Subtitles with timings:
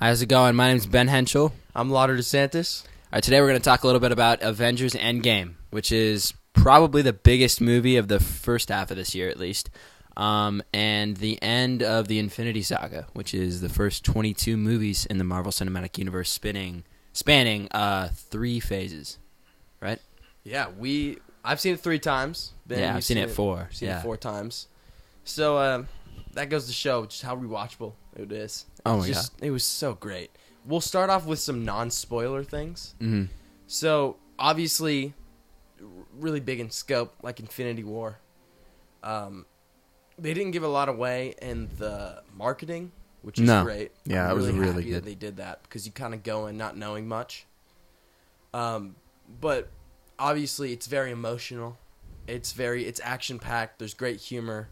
[0.00, 0.56] How's it going?
[0.56, 1.52] My name's Ben Henschel.
[1.76, 2.84] I'm Lawder DeSantis.
[2.84, 6.32] All right, today we're going to talk a little bit about Avengers Endgame, which is
[6.54, 9.68] probably the biggest movie of the first half of this year, at least,
[10.16, 15.18] um, and the end of the Infinity Saga, which is the first 22 movies in
[15.18, 19.18] the Marvel Cinematic Universe, spinning, spanning uh, three phases,
[19.82, 19.98] right?
[20.44, 21.18] Yeah, we.
[21.44, 22.52] I've seen it three times.
[22.66, 23.68] Ben, yeah, I've you've seen, it four.
[23.70, 23.98] Seen yeah.
[23.98, 24.66] it four times.
[25.24, 25.84] So uh,
[26.34, 28.66] that goes to show just how rewatchable it is.
[28.86, 30.30] Oh my just, It was so great.
[30.64, 32.94] We'll start off with some non-spoiler things.
[33.00, 33.06] god.
[33.06, 33.24] hmm
[33.66, 35.14] So obviously,
[35.80, 35.86] r-
[36.18, 38.18] really big in scope, like Infinity War.
[39.02, 39.46] Um,
[40.18, 42.92] they didn't give a lot away in the marketing,
[43.22, 43.64] which is No.
[43.64, 43.92] great.
[44.04, 44.94] Yeah, I'm it was really, really happy good.
[44.96, 47.46] that they did that because you kind of go in not knowing much.
[48.52, 48.96] Um,
[49.40, 49.68] but
[50.18, 51.78] obviously, it's very emotional.
[52.26, 53.78] It's very it's action packed.
[53.78, 54.68] There's great humor.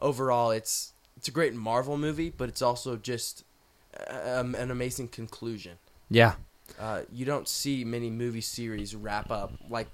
[0.00, 0.92] Overall, it's
[1.24, 3.44] it's a great Marvel movie, but it's also just
[4.10, 5.78] um, an amazing conclusion.
[6.10, 6.34] Yeah.
[6.78, 9.88] Uh, you don't see many movie series wrap up like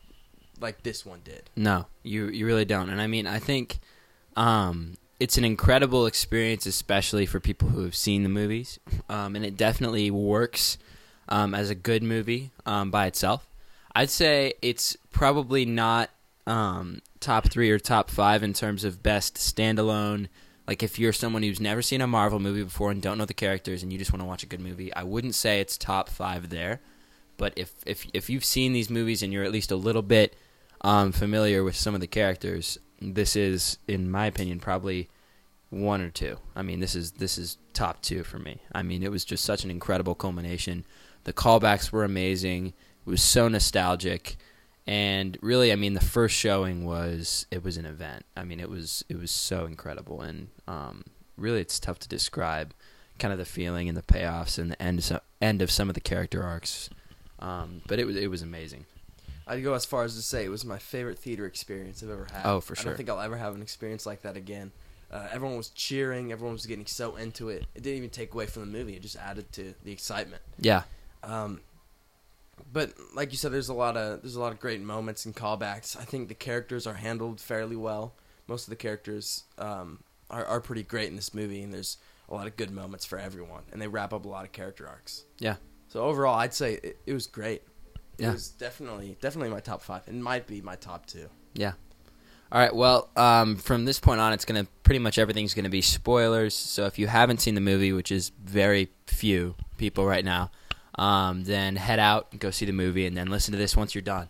[0.59, 1.49] like this one did.
[1.55, 2.91] No, you you really don't.
[2.91, 3.79] And I mean, I think
[4.35, 9.45] um, it's an incredible experience, especially for people who have seen the movies, um, and
[9.45, 10.79] it definitely works
[11.29, 13.49] um, as a good movie um, by itself.
[13.95, 16.11] I'd say it's probably not
[16.49, 20.27] um, top three or top five in terms of best standalone.
[20.71, 23.35] Like if you're someone who's never seen a Marvel movie before and don't know the
[23.35, 26.09] characters and you just want to watch a good movie, I wouldn't say it's top
[26.09, 26.81] five there.
[27.37, 30.37] But if if if you've seen these movies and you're at least a little bit
[30.83, 35.09] um, familiar with some of the characters, this is, in my opinion, probably
[35.71, 36.39] one or two.
[36.55, 38.61] I mean, this is this is top two for me.
[38.71, 40.85] I mean, it was just such an incredible culmination.
[41.25, 42.69] The callbacks were amazing.
[42.69, 44.37] It was so nostalgic,
[44.91, 48.25] and really, I mean, the first showing was it was an event.
[48.37, 51.05] I mean, it was it was so incredible, and um,
[51.37, 52.75] really, it's tough to describe
[53.21, 55.89] kind of the feeling and the payoffs and the end of some, end of some
[55.89, 56.91] of the character arcs.
[57.39, 58.85] Um, but it was it was amazing.
[59.47, 62.27] I'd go as far as to say it was my favorite theater experience I've ever
[62.33, 62.43] had.
[62.45, 64.73] Oh, for sure I don't think I'll ever have an experience like that again.
[65.13, 66.33] Uh, everyone was cheering.
[66.33, 67.65] Everyone was getting so into it.
[67.77, 68.97] It didn't even take away from the movie.
[68.97, 70.43] It just added to the excitement.
[70.59, 70.83] Yeah,
[71.23, 71.61] Um,
[72.73, 75.35] but like you said, there's a lot of there's a lot of great moments and
[75.35, 75.97] callbacks.
[75.97, 78.15] I think the characters are handled fairly well.
[78.47, 81.99] Most of the characters um, are are pretty great in this movie, and there's
[82.29, 84.87] a lot of good moments for everyone, and they wrap up a lot of character
[84.89, 85.25] arcs.
[85.39, 85.57] Yeah.
[85.89, 87.63] So overall, I'd say it, it was great.
[88.19, 88.33] It Yeah.
[88.33, 90.03] was definitely definitely my top five.
[90.07, 91.29] It might be my top two.
[91.55, 91.73] Yeah.
[92.53, 92.75] All right.
[92.75, 96.55] Well, um, from this point on, it's gonna pretty much everything's gonna be spoilers.
[96.55, 100.51] So if you haven't seen the movie, which is very few people right now,
[100.97, 103.95] um, then head out and go see the movie, and then listen to this once
[103.95, 104.29] you're done.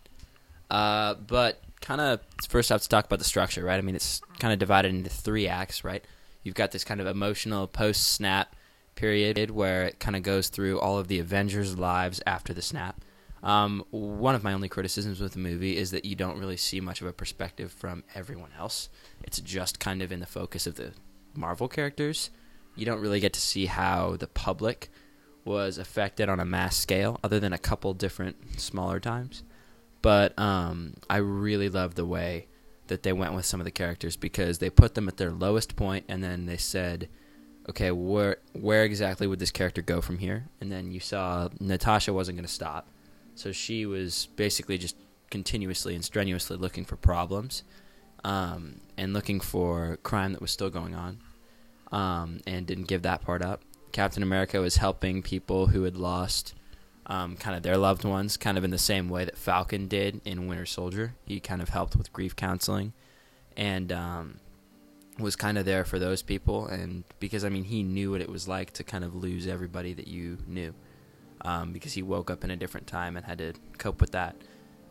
[0.69, 3.77] Uh, but kind of first, I have to talk about the structure, right?
[3.77, 6.03] I mean, it's kind of divided into three acts, right?
[6.43, 8.55] You've got this kind of emotional post snap
[8.95, 13.01] period where it kind of goes through all of the Avengers' lives after the snap.
[13.43, 16.79] Um, one of my only criticisms with the movie is that you don't really see
[16.79, 18.89] much of a perspective from everyone else.
[19.23, 20.93] It's just kind of in the focus of the
[21.33, 22.29] Marvel characters.
[22.75, 24.91] You don't really get to see how the public
[25.45, 29.43] was affected on a mass scale, other than a couple different smaller times.
[30.01, 32.47] But um, I really love the way
[32.87, 35.75] that they went with some of the characters because they put them at their lowest
[35.75, 37.07] point, and then they said,
[37.69, 42.13] "Okay, where where exactly would this character go from here?" And then you saw Natasha
[42.13, 42.87] wasn't going to stop,
[43.35, 44.95] so she was basically just
[45.29, 47.63] continuously and strenuously looking for problems,
[48.23, 51.19] um, and looking for crime that was still going on,
[51.91, 53.61] um, and didn't give that part up.
[53.91, 56.53] Captain America was helping people who had lost
[57.05, 60.21] um, kind of their loved ones, kind of in the same way that Falcon did
[60.25, 61.15] in Winter Soldier.
[61.25, 62.93] He kind of helped with grief counseling,
[63.57, 64.39] and um,
[65.19, 66.67] was kind of there for those people.
[66.67, 69.93] And because I mean, he knew what it was like to kind of lose everybody
[69.93, 70.73] that you knew,
[71.41, 74.35] um, because he woke up in a different time and had to cope with that.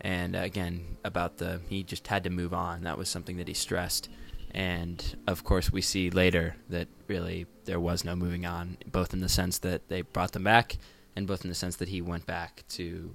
[0.02, 2.82] And uh, again, about the he just had to move on.
[2.82, 4.08] That was something that he stressed.
[4.52, 9.20] And of course, we see later that really there was no moving on, both in
[9.20, 10.78] the sense that they brought them back,
[11.14, 13.14] and both in the sense that he went back to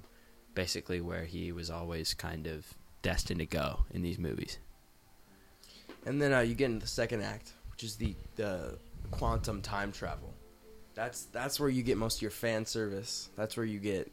[0.54, 4.58] basically where he was always kind of destined to go in these movies.
[6.06, 8.78] And then uh, you get into the second act, which is the the
[9.10, 10.32] quantum time travel.
[10.94, 13.28] That's that's where you get most of your fan service.
[13.36, 14.10] That's where you get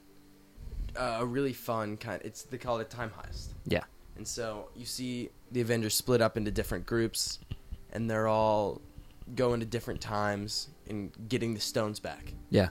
[0.95, 2.21] uh, a really fun kind.
[2.25, 3.49] It's they call it time heist.
[3.65, 3.83] Yeah.
[4.15, 7.39] And so you see the Avengers split up into different groups,
[7.91, 8.81] and they're all
[9.35, 12.33] going to different times and getting the stones back.
[12.49, 12.69] Yeah.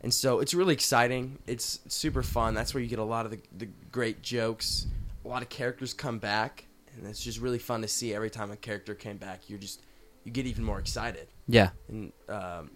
[0.00, 1.38] And so it's really exciting.
[1.46, 2.54] It's super fun.
[2.54, 4.86] That's where you get a lot of the, the great jokes.
[5.24, 6.66] A lot of characters come back,
[6.96, 9.48] and it's just really fun to see every time a character came back.
[9.48, 9.82] You're just
[10.24, 11.26] you get even more excited.
[11.48, 11.70] Yeah.
[11.88, 12.70] And um,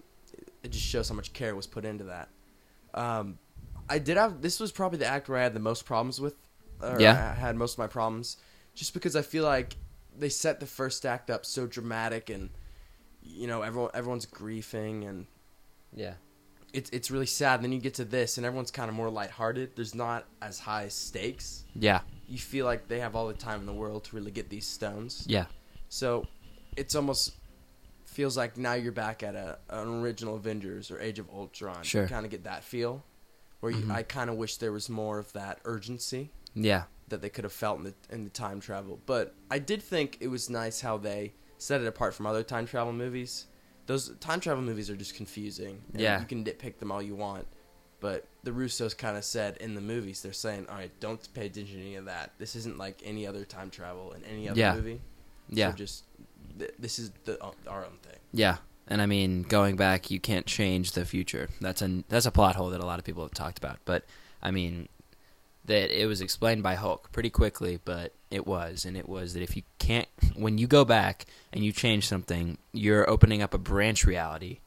[0.63, 2.29] it just shows how much care was put into that.
[2.95, 3.39] Um,
[3.89, 6.35] I did have this was probably the act where I had the most problems with.
[6.83, 7.33] Or Yeah.
[7.37, 8.37] I had most of my problems,
[8.75, 9.77] just because I feel like
[10.19, 12.51] they set the first act up so dramatic and
[13.23, 15.27] you know everyone everyone's grieving and
[15.95, 16.15] Yeah.
[16.73, 17.57] it's it's really sad.
[17.57, 19.77] And then you get to this and everyone's kind of more lighthearted.
[19.77, 21.65] There's not as high stakes.
[21.75, 22.01] Yeah.
[22.27, 24.67] You feel like they have all the time in the world to really get these
[24.67, 25.25] stones.
[25.27, 25.47] Yeah.
[25.89, 26.27] So
[26.77, 27.35] it's almost
[28.05, 31.83] feels like now you're back at a an original Avengers or Age of Ultron.
[31.83, 32.03] Sure.
[32.03, 33.05] You kind of get that feel
[33.61, 33.93] where you, Mhm.
[33.95, 36.85] I kind of wish there was more of that urgency Yeah.
[37.09, 39.01] that they could have felt in the in the time travel.
[39.07, 42.67] But I did think it was nice how they set it apart from other time
[42.67, 43.47] travel movies.
[43.87, 45.83] Those time travel movies are just confusing.
[45.95, 46.21] Yeah.
[46.21, 47.47] you can nitpick them all you want.
[48.01, 51.47] But the Russos kind of said in the movies, they're saying, "All right, don't pay
[51.47, 52.33] attention to any of that.
[52.39, 54.75] This isn't like any other time travel in any other Yeah.
[54.75, 55.01] movie.
[55.49, 55.71] Yeah.
[55.71, 56.05] So just
[56.59, 58.57] th- this is the our own thing." Yeah,
[58.89, 61.49] and I mean, going back, you can't change the future.
[61.61, 63.79] That's a that's a plot hole that a lot of people have talked about.
[63.85, 64.05] But
[64.43, 64.89] I mean,
[65.65, 69.43] that it was explained by Hulk pretty quickly, but it was, and it was that
[69.43, 73.59] if you can't, when you go back and you change something, you're opening up a
[73.59, 74.61] branch reality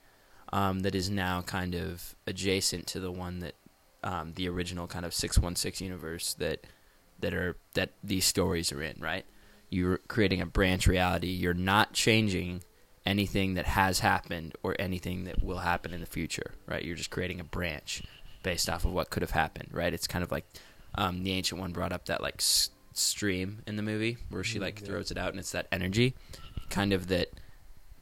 [0.54, 3.56] um, that is now kind of adjacent to the one that
[4.04, 6.66] um, the original kind of six one six universe that
[7.20, 8.96] that are that these stories are in.
[9.00, 9.26] Right,
[9.70, 11.28] you're creating a branch reality.
[11.28, 12.64] You're not changing
[13.06, 16.84] anything that has happened or anything that will happen in the future, right?
[16.84, 18.04] You're just creating a branch
[18.42, 19.94] based off of what could have happened, right?
[19.94, 20.46] It's kind of like
[20.98, 24.60] um, the ancient one brought up that like s- stream in the movie where she
[24.60, 24.88] like yeah.
[24.88, 26.16] throws it out and it's that energy,
[26.70, 27.30] kind of that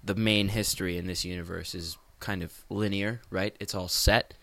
[0.03, 3.55] the main history in this universe is kind of linear, right?
[3.59, 4.33] It's all set,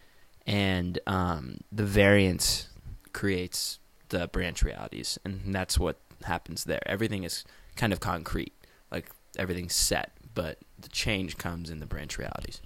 [0.47, 2.69] and um, the variance
[3.13, 6.81] creates the branch realities, and that's what happens there.
[6.87, 7.45] Everything is
[7.77, 8.53] kind of concrete,
[8.91, 12.61] like everything's set, but the change comes in the branch realities.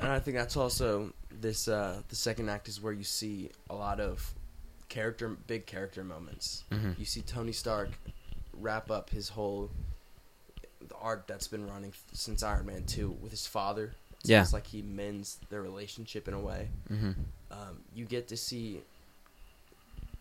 [0.00, 1.68] And I think that's also this.
[1.68, 4.34] Uh, the second act is where you see a lot of
[4.92, 6.64] character, big character moments.
[6.70, 6.92] Mm-hmm.
[6.98, 7.88] You see Tony Stark
[8.52, 9.70] wrap up his whole
[10.86, 13.94] the arc that's been running since Iron Man two with his father.
[14.20, 14.42] It's Yeah.
[14.42, 16.68] it's like he mends their relationship in a way.
[16.90, 17.12] Mm-hmm.
[17.50, 18.82] Um, you get to see.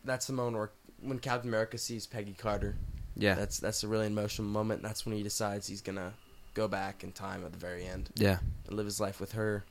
[0.06, 0.72] That's the moment where
[1.02, 2.76] when Captain America sees Peggy Carter.
[3.18, 4.82] Yeah, That's that's a really emotional moment.
[4.82, 6.14] That's when he decides he's gonna
[6.54, 9.66] go back in time at the very end yeah, and live his life with her.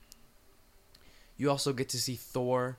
[1.38, 2.76] You also get to see Thor.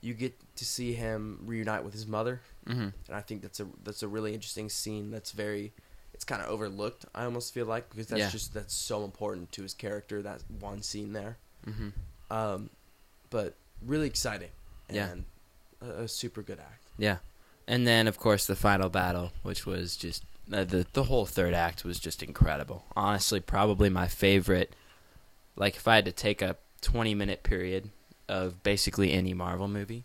[0.00, 2.80] You get to see him reunite with his mother, mm-hmm.
[2.80, 5.10] and I think that's a that's a really interesting scene.
[5.10, 5.72] That's very,
[6.14, 7.06] it's kind of overlooked.
[7.14, 8.30] I almost feel like because that's Yeah.
[8.30, 10.22] just that's so important to his character.
[10.22, 11.88] That one scene there, Mm-hmm.
[12.30, 12.70] um,
[13.30, 13.54] but
[13.84, 14.50] really exciting.
[14.90, 15.14] Yeah.
[15.82, 16.84] a, a super good act.
[16.98, 17.16] Yeah,
[17.66, 20.22] and then of course the final battle, which was just
[20.52, 22.84] uh, the the whole third act was just incredible.
[22.94, 24.76] Honestly, probably my favorite.
[25.56, 27.90] Like if I had to take a twenty minute period
[28.28, 30.04] of basically any Marvel movie,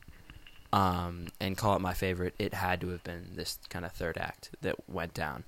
[0.74, 4.18] um, and call it my favorite, it had to have been this kind of third
[4.18, 5.44] act that went down.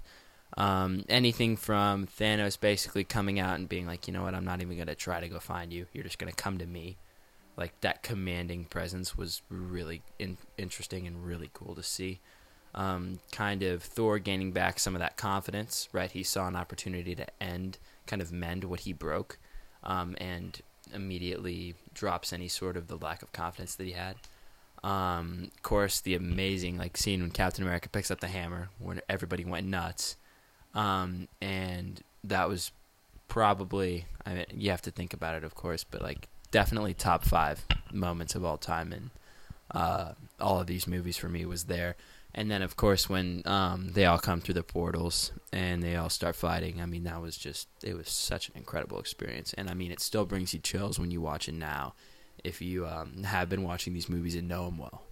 [0.58, 4.62] Um, anything from Thanos basically coming out and being like, you know what, I'm not
[4.62, 5.88] even gonna try to go find you.
[5.94, 6.98] You're just gonna come to me.
[7.56, 12.20] Like that commanding presence was really in- interesting and really cool to see.
[12.76, 16.12] Um, kind of Thor gaining back some of that confidence, right?
[16.12, 17.78] He saw an opportunity to end,
[18.08, 19.38] kind of mend what he broke,
[19.84, 20.60] um, and
[20.94, 24.16] immediately drops any sort of the lack of confidence that he had.
[24.84, 29.02] Um, of course, the amazing like scene when Captain America picks up the hammer, when
[29.08, 30.18] everybody went nuts,
[30.74, 32.72] um, and that was
[33.30, 37.24] probably I mean you have to think about it, of course, but like definitely top
[37.24, 39.10] five moments of all time, and
[39.72, 41.96] uh, all of these movies for me was there.
[42.36, 46.10] And then, of course, when um, they all come through the portals and they all
[46.10, 49.54] start fighting, I mean, that was just, it was such an incredible experience.
[49.54, 51.94] And I mean, it still brings you chills when you watch it now
[52.44, 55.04] if you um, have been watching these movies and know them well.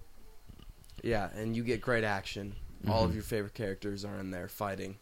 [1.04, 2.56] Yeah, and you get great action.
[2.88, 3.16] All of Mhm.
[3.16, 4.98] your favorite characters are in there fighting.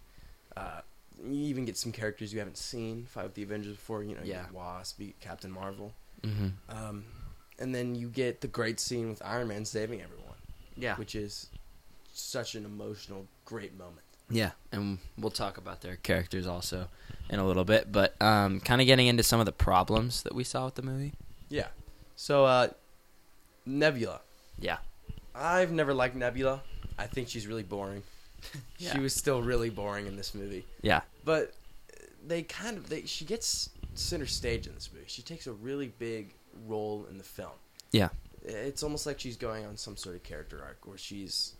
[0.57, 0.81] Uh,
[1.23, 4.03] you even get some characters you haven't seen fight with the Avengers before.
[4.03, 4.43] You know, you Yeah.
[4.43, 6.47] get Wasp, you Captain Marvel, Mm-hmm.
[6.77, 7.05] um,
[7.57, 10.35] and then you get the great scene with Iron Man saving everyone,
[10.75, 10.95] Yeah.
[10.97, 11.47] which is
[12.19, 14.01] such an emotional, great moment.
[14.29, 16.87] Yeah, and we'll talk about their characters also
[17.29, 20.35] in a little bit, but um, kind of getting into some of the problems that
[20.35, 21.13] we saw with the movie.
[21.49, 21.67] Yeah.
[22.15, 22.67] So, uh,
[23.65, 24.21] Nebula.
[24.59, 24.77] Yeah.
[25.33, 26.61] I've never liked Nebula.
[26.97, 28.03] I think she's really boring.
[28.77, 28.93] Yeah.
[28.93, 30.65] She was still really boring in this movie.
[30.81, 31.01] Yeah.
[31.25, 31.53] but
[32.25, 35.05] they kind of they she gets center stage in this movie.
[35.09, 36.33] She takes a really big
[36.65, 37.51] role in the film.
[37.91, 38.09] Yeah.
[38.43, 41.55] It's almost like she's going on some sort of character arc where she's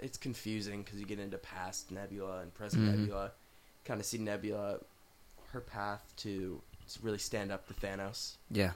[0.00, 2.98] it's confusing because you get into past Nebula and present Mhm.
[3.00, 3.32] Nebula,
[3.84, 4.80] kind of see Nebula
[5.52, 6.60] her path to
[7.02, 8.72] really stand up to Thanos, Yeah.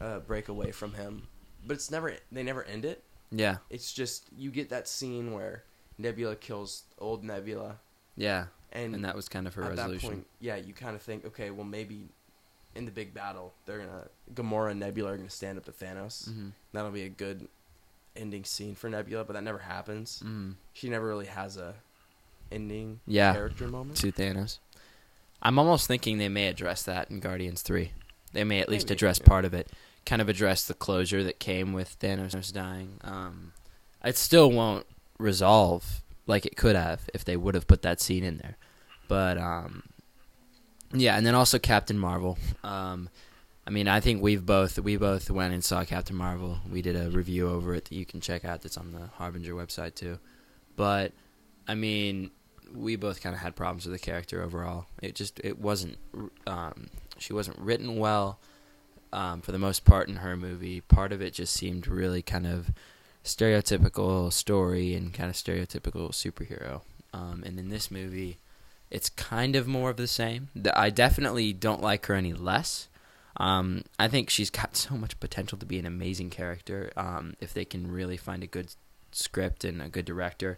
[0.00, 1.28] uh, break away from him.
[1.66, 3.02] But it's never they never end it.
[3.30, 3.58] Yeah.
[3.68, 5.64] It's just you get that scene where
[5.98, 7.80] Nebula kills old Nebula,
[8.16, 8.46] Yeah.
[8.72, 10.08] and, And that was kind of her at resolution.
[10.08, 12.08] that point, yeah, you kind of think, okay, well maybe
[12.74, 16.26] in the big battle they're gonna Gamora and Nebula are gonna stand up to Thanos.
[16.26, 17.48] hmm That'll be a good
[18.16, 20.20] ending scene for Nebula, but that never happens.
[20.20, 21.74] hmm She never really has a
[22.50, 23.32] ending Yeah.
[23.32, 23.96] character moment.
[23.98, 24.58] To Thanos.
[25.42, 27.92] I'm almost thinking they may address that in Guardians 3.
[28.32, 29.26] They may at least Maybe, address yeah.
[29.28, 29.70] part of it.
[30.04, 32.98] Kind of address the closure that came with Thanos dying.
[33.04, 33.52] Um,
[34.04, 34.86] it still won't
[35.18, 38.56] resolve like it could have if they would have put that scene in there.
[39.06, 39.82] But um,
[40.92, 42.38] yeah, and then also Captain Marvel.
[42.64, 43.08] Um,
[43.68, 46.56] I mean, I think we've both we both went and saw Captain Marvel.
[46.72, 48.62] We did a review over it that you can check out.
[48.62, 50.18] That's on the Harbinger website too.
[50.74, 51.12] But
[51.66, 52.30] I mean,
[52.74, 54.86] we both kind of had problems with the character overall.
[55.02, 55.98] It just it wasn't
[56.46, 56.86] um,
[57.18, 58.38] she wasn't written well
[59.12, 60.80] um, for the most part in her movie.
[60.80, 62.70] Part of it just seemed really kind of
[63.22, 66.80] stereotypical story and kind of stereotypical superhero.
[67.12, 68.38] Um, and in this movie,
[68.90, 70.48] it's kind of more of the same.
[70.72, 72.88] I definitely don't like her any less.
[73.38, 77.54] Um, I think she's got so much potential to be an amazing character um, if
[77.54, 78.74] they can really find a good
[79.12, 80.56] script and a good director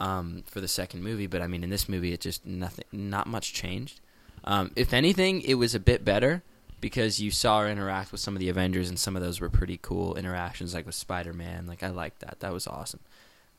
[0.00, 1.26] um, for the second movie.
[1.26, 4.00] But I mean, in this movie, it just nothing, not much changed.
[4.44, 6.42] Um, if anything, it was a bit better
[6.80, 9.48] because you saw her interact with some of the Avengers, and some of those were
[9.48, 11.66] pretty cool interactions, like with Spider Man.
[11.66, 13.00] Like I liked that; that was awesome.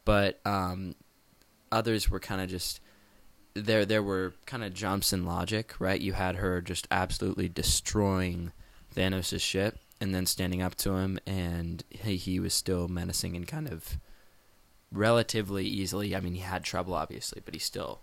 [0.03, 0.95] But um,
[1.71, 2.79] others were kind of just
[3.55, 3.85] there.
[3.85, 5.99] There were kind of jumps in logic, right?
[5.99, 8.51] You had her just absolutely destroying
[8.95, 13.47] Thanos' ship, and then standing up to him, and he, he was still menacing and
[13.47, 13.97] kind of
[14.91, 16.15] relatively easily.
[16.15, 18.01] I mean, he had trouble obviously, but he still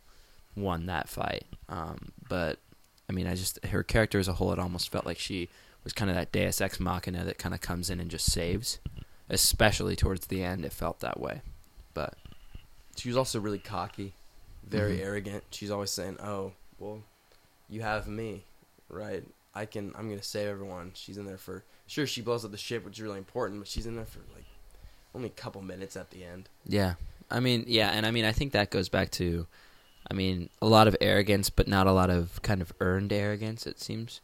[0.56, 1.44] won that fight.
[1.68, 2.59] Um, but
[3.09, 5.49] I mean, I just her character as a whole, it almost felt like she
[5.85, 8.78] was kind of that Deus Ex Machina that kind of comes in and just saves.
[9.30, 11.40] Especially towards the end, it felt that way.
[11.94, 12.14] But
[12.97, 14.12] She was also really cocky,
[14.66, 15.04] very Mhm.
[15.04, 15.45] arrogant.
[15.50, 17.02] She's always saying, "Oh, well,
[17.69, 18.45] you have me,
[18.88, 19.25] right?
[19.54, 19.92] I can.
[19.97, 22.07] I'm gonna save everyone." She's in there for sure.
[22.07, 24.45] She blows up the ship, which is really important, but she's in there for like
[25.14, 26.49] only a couple minutes at the end.
[26.66, 26.95] yeah,
[27.31, 29.47] I mean, yeah, and I mean, I think that goes back to,
[30.11, 33.66] I mean, a lot of arrogance, but not a lot of kind of earned arrogance.
[33.66, 34.21] It seems.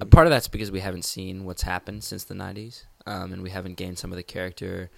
[0.00, 3.42] Uh, part of that's because we haven't seen what's happened since the '90s, um, and
[3.42, 4.90] we haven't gained some of the character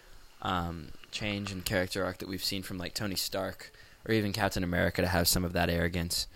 [0.42, 3.72] um, change and character arc that we've seen from like Tony Stark
[4.06, 6.26] or even Captain America to have some of that arrogance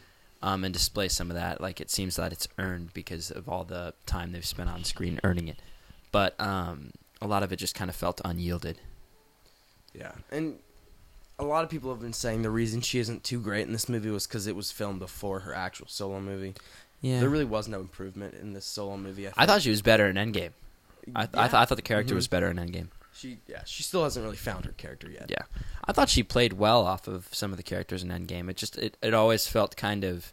[0.43, 1.61] um, and display some of that.
[1.61, 5.19] Like it seems that it's earned because of all the time they've spent on screen
[5.25, 5.61] earning it,
[6.13, 8.79] but um, a lot of it just kind of felt unyielded.
[9.95, 10.59] Yeah, and
[11.39, 13.89] a lot of people have been saying the reason she isn't too great in this
[13.89, 16.55] movie was because it was filmed before her actual solo movie.
[17.03, 19.29] Yeah, There really was no improvement in this solo movie.
[19.29, 20.51] I, I thought she was better in Endgame.
[21.15, 22.17] I, th- I, th- I thought the character Mhm.
[22.17, 22.89] was better in Endgame.
[23.17, 25.27] She yeah she still hasn't really found her character yet.
[25.29, 25.43] Yeah,
[25.85, 28.51] I thought she played well off of some of the characters in Endgame.
[28.51, 30.33] It just it, it always felt kind of,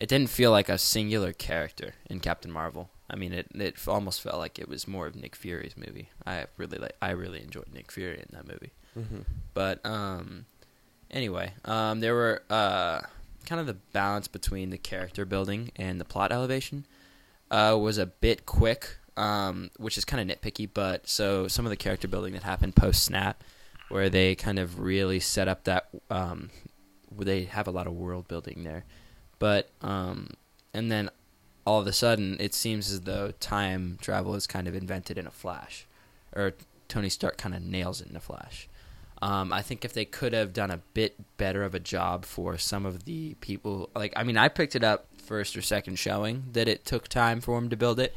[0.00, 2.90] it didn't feel like a singular character in Captain Marvel.
[3.08, 6.08] I mean, it it almost felt like it was more of Nick Fury's movie.
[6.26, 8.72] I really like I really enjoyed Nick Fury in that movie.
[8.98, 9.20] Mm-hmm.
[9.54, 10.46] But um,
[11.10, 13.02] anyway, um, there were uh,
[13.44, 16.86] kind of the balance between the character building and the plot elevation
[17.50, 20.68] uh, was a bit quick, um, which is kind of nitpicky.
[20.72, 23.42] But so some of the character building that happened post snap,
[23.88, 26.50] where they kind of really set up that um,
[27.16, 28.84] they have a lot of world building there,
[29.38, 30.30] but um,
[30.74, 31.10] and then
[31.64, 35.26] all of a sudden it seems as though time travel is kind of invented in
[35.26, 35.86] a flash,
[36.34, 36.54] or
[36.88, 38.68] Tony Stark kind of nails it in a flash.
[39.22, 42.58] Um, I think if they could have done a bit better of a job for
[42.58, 46.44] some of the people, like I mean, I picked it up first or second showing
[46.52, 48.14] that it took time for him to build it,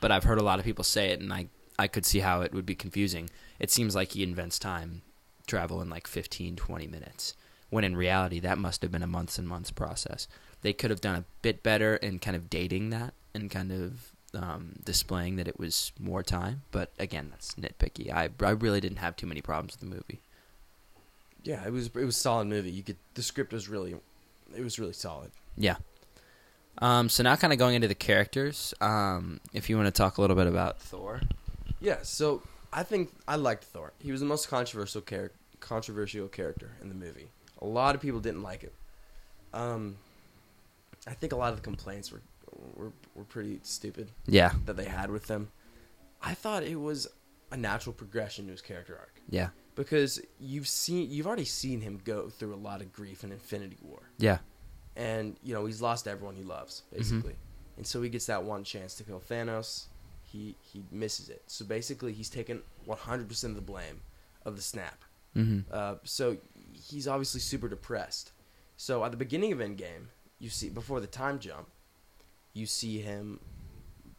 [0.00, 2.42] but I've heard a lot of people say it, and I I could see how
[2.42, 3.30] it would be confusing.
[3.58, 5.02] It seems like he invents time
[5.46, 7.34] travel in like 15, 20 minutes,
[7.70, 10.28] when in reality that must have been a months and months process.
[10.62, 14.12] They could have done a bit better in kind of dating that and kind of
[14.34, 16.62] um, displaying that it was more time.
[16.70, 18.12] But again, that's nitpicky.
[18.12, 20.20] I I really didn't have too many problems with the movie.
[21.42, 22.70] Yeah, it was it was a solid movie.
[22.70, 23.94] You could the script was really
[24.54, 25.30] it was really solid.
[25.56, 25.76] Yeah.
[26.78, 28.72] Um, so now, kind of going into the characters.
[28.80, 31.20] Um, if you want to talk a little bit about Thor.
[31.80, 33.92] Yeah, so I think I liked Thor.
[33.98, 37.30] He was the most controversial char- controversial character in the movie.
[37.60, 38.74] A lot of people didn't like it.
[39.52, 39.96] Um,
[41.06, 42.22] I think a lot of the complaints were
[42.76, 44.52] were were pretty stupid Yeah.
[44.66, 45.50] that they had with them.
[46.22, 47.06] I thought it was
[47.50, 49.48] a natural progression to his character arc Yeah.
[49.74, 53.78] because you've seen you've already seen him go through a lot of grief in Infinity
[53.82, 54.02] War.
[54.18, 54.38] Yeah.
[54.96, 57.34] And you know he's lost everyone he loves basically
[57.80, 59.86] and so he gets that one chance to kill Thanos.
[60.22, 61.42] He he misses it.
[61.46, 64.02] So basically, he's taken 100% of the blame
[64.44, 65.02] of the snap.
[65.34, 65.60] Mm-hmm.
[65.72, 66.36] Uh, so
[66.74, 68.32] he's obviously super depressed.
[68.76, 71.68] So at the beginning of Endgame, you see before the time jump,
[72.52, 73.40] you see him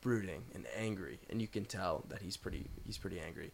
[0.01, 3.51] brooding and angry, and you can tell that he's pretty he's pretty angry.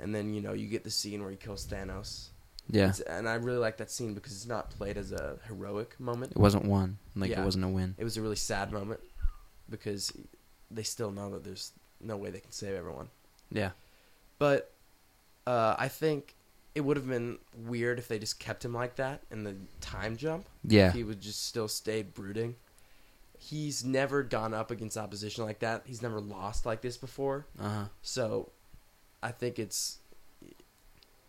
[0.00, 2.30] And then you know you get the scene where he kills Thanos.
[2.68, 2.84] Yeah.
[2.90, 6.32] It's- and I really like that scene because it's not played as a heroic moment.
[6.32, 6.98] It wasn't one.
[7.14, 7.42] Like Yeah.
[7.42, 7.94] it wasn't a win.
[7.98, 9.00] It was a really sad moment
[9.70, 10.12] because
[10.70, 13.08] they still know that there's no way they can save everyone.
[13.50, 13.70] Yeah.
[14.38, 14.72] But
[15.46, 16.34] uh, I think
[16.74, 20.16] it would have been weird if they just kept him like that in the time
[20.16, 20.46] jump.
[20.64, 20.92] Yeah.
[20.92, 22.56] He would just still stay brooding.
[23.38, 25.82] He's never gone up against opposition like that.
[25.86, 27.46] He's never lost like this before.
[27.60, 27.84] Uh huh.
[28.02, 28.50] So
[29.22, 29.98] I think it's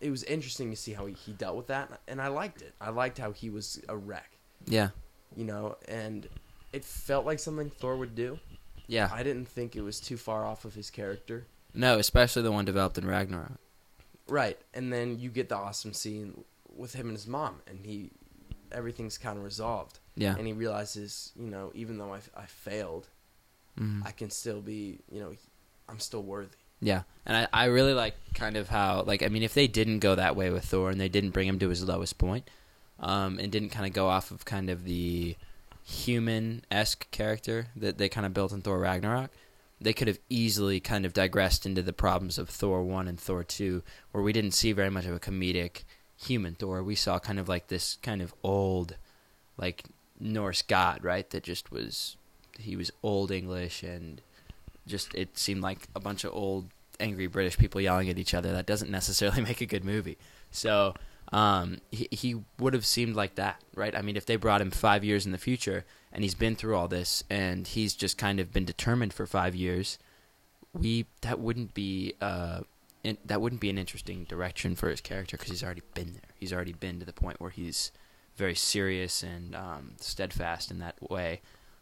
[0.00, 2.74] it was interesting to see how he, he dealt with that and I liked it.
[2.80, 4.30] I liked how he was a wreck,
[4.66, 4.90] Yeah.
[5.36, 6.28] you know, and
[6.72, 8.38] it felt like something Thor would do.
[8.86, 9.08] Yeah.
[9.12, 11.46] I didn't think it was too far off of his character.
[11.74, 13.52] No, especially the one developed in Ragnarok.
[14.28, 16.44] Right, and then you get the awesome scene
[16.76, 18.10] with him and his mom, and he,
[18.72, 20.34] everything's kind of resolved, Yeah.
[20.36, 23.08] and he realizes, you know, even though I, I failed,
[23.78, 24.04] Mhm.
[24.06, 25.34] I can still be, you know,
[25.88, 26.56] I'm still worthy.
[26.80, 29.98] Yeah, and I, I really like kind of how like I mean if they didn't
[29.98, 32.48] go that way with Thor and they didn't bring him to his lowest point,
[33.00, 35.36] um, and didn't kind of go off of kind of the
[35.84, 39.30] human esque character that they kind of built in Thor Ragnarok,
[39.80, 43.42] they could have easily kind of digressed into the problems of Thor one and Thor
[43.42, 43.82] two,
[44.12, 45.84] where we didn't see very much of a comedic
[46.16, 46.82] human Thor.
[46.82, 48.96] We saw kind of like this kind of old,
[49.56, 49.84] like
[50.20, 51.28] Norse god, right?
[51.30, 52.16] That just was
[52.58, 54.20] he was old English and
[54.88, 56.66] just it seemed like a bunch of old
[57.00, 58.52] angry British people yelling at each other.
[58.52, 60.18] That doesn't necessarily make a good movie.
[60.50, 60.94] So
[61.32, 63.94] um, he he would have seemed like that, right?
[63.94, 66.76] I mean, if they brought him five years in the future and he's been through
[66.76, 69.98] all this and he's just kind of been determined for five years,
[70.72, 72.60] we that wouldn't be uh
[73.04, 76.30] in, that wouldn't be an interesting direction for his character because he's already been there.
[76.34, 77.92] He's already been to the point where he's
[78.36, 81.40] very serious and um, steadfast in that way.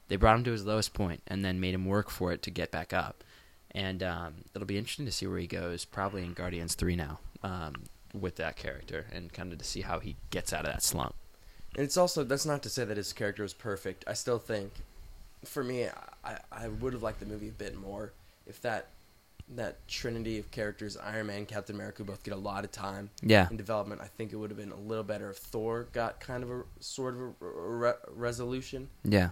[0.09, 2.51] They brought him to his lowest point and then made him work for it to
[2.51, 3.25] get back up.
[3.73, 7.19] And um, it'll be interesting to see where he goes, probably in Guardians 3 now,
[7.42, 7.75] um,
[8.19, 11.14] with that character, and kind of to see how he gets out of that slump.
[11.77, 14.05] And it's also that's not to say that his character was perfect.
[14.07, 14.73] I still think,
[15.45, 15.88] for me,
[16.25, 18.12] I I would have liked the movie a bit more
[18.47, 18.87] if that
[19.57, 23.47] that trinity of characters, Iron Man, Captain America, both get a lot of time Yeah.
[23.51, 24.01] in development.
[24.01, 26.62] I think it would have been a little better if Thor got kind of a
[26.81, 28.88] sort of a re- resolution.
[29.05, 29.31] Yeah.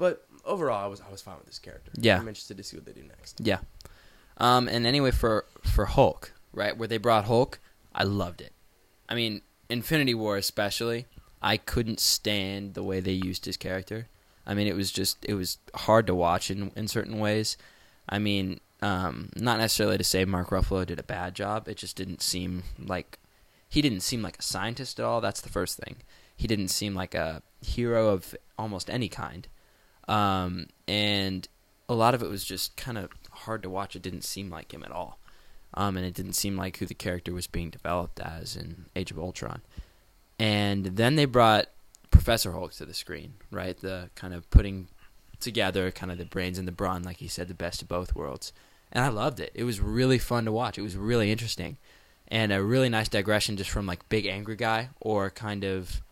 [0.00, 1.92] But overall, I was I was fine with this character.
[1.94, 2.18] Yeah.
[2.18, 3.38] I'm interested to see what they do next.
[3.38, 3.58] Yeah.
[4.38, 7.60] Um, and anyway, for for Hulk, right, where they brought Hulk,
[7.94, 8.54] I loved it.
[9.10, 11.04] I mean, Infinity War especially,
[11.42, 14.08] I couldn't stand the way they used his character.
[14.46, 17.58] I mean, it was just it was hard to watch in in certain ways.
[18.08, 21.68] I mean, um, not necessarily to say Mark Ruffalo did a bad job.
[21.68, 23.18] It just didn't seem like
[23.68, 25.20] he didn't seem like a scientist at all.
[25.20, 25.96] That's the first thing.
[26.34, 29.46] He didn't seem like a hero of almost any kind.
[30.10, 31.46] Um, and
[31.88, 33.94] a lot of it was just kind of hard to watch.
[33.94, 35.18] It didn't seem like him at all.
[35.72, 39.12] Um, and it didn't seem like who the character was being developed as in Age
[39.12, 39.62] of Ultron.
[40.38, 41.68] And then they brought
[42.10, 43.76] Professor Hulk to the screen, right?
[43.78, 44.88] The kind of putting
[45.38, 48.16] together kind of the brains and the brawn, like he said, the best of both
[48.16, 48.52] worlds.
[48.90, 49.52] And I loved it.
[49.54, 50.76] It was really fun to watch.
[50.76, 51.78] It was really interesting.
[52.26, 56.02] And a really nice digression just from like big angry guy or kind of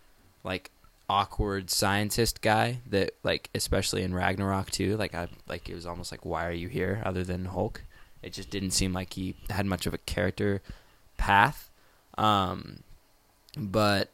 [0.44, 0.70] like
[1.08, 6.12] awkward scientist guy that like especially in Ragnarok too like I like it was almost
[6.12, 7.82] like why are you here other than Hulk?
[8.22, 10.60] It just didn't seem like he had much of a character
[11.16, 11.70] path.
[12.16, 12.80] Um
[13.56, 14.10] but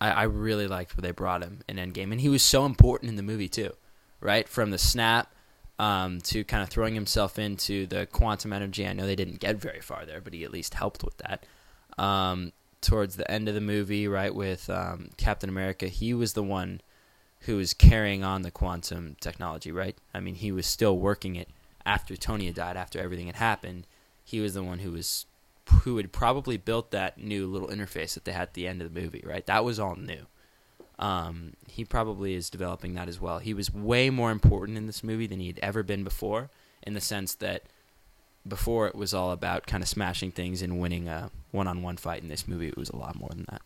[0.00, 3.10] I, I really liked where they brought him in Endgame and he was so important
[3.10, 3.72] in the movie too
[4.20, 4.48] right?
[4.48, 5.32] From the snap
[5.78, 8.84] um, to kind of throwing himself into the quantum energy.
[8.84, 11.44] I know they didn't get very far there but he at least helped with that.
[12.02, 16.42] Um, towards the end of the movie, right, with um, Captain America, he was the
[16.42, 16.80] one
[17.40, 19.96] who was carrying on the quantum technology, right?
[20.12, 21.48] I mean, he was still working it
[21.86, 23.86] after Tony had died, after everything had happened.
[24.24, 25.26] He was the one who was
[25.82, 28.92] who had probably built that new little interface that they had at the end of
[28.92, 29.44] the movie, right?
[29.46, 30.26] That was all new.
[30.98, 33.38] Um, he probably is developing that as well.
[33.38, 36.50] He was way more important in this movie than he had ever been before,
[36.82, 37.64] in the sense that
[38.48, 42.22] before it was all about kind of smashing things and winning a one-on-one fight.
[42.22, 43.62] In this movie, it was a lot more than that.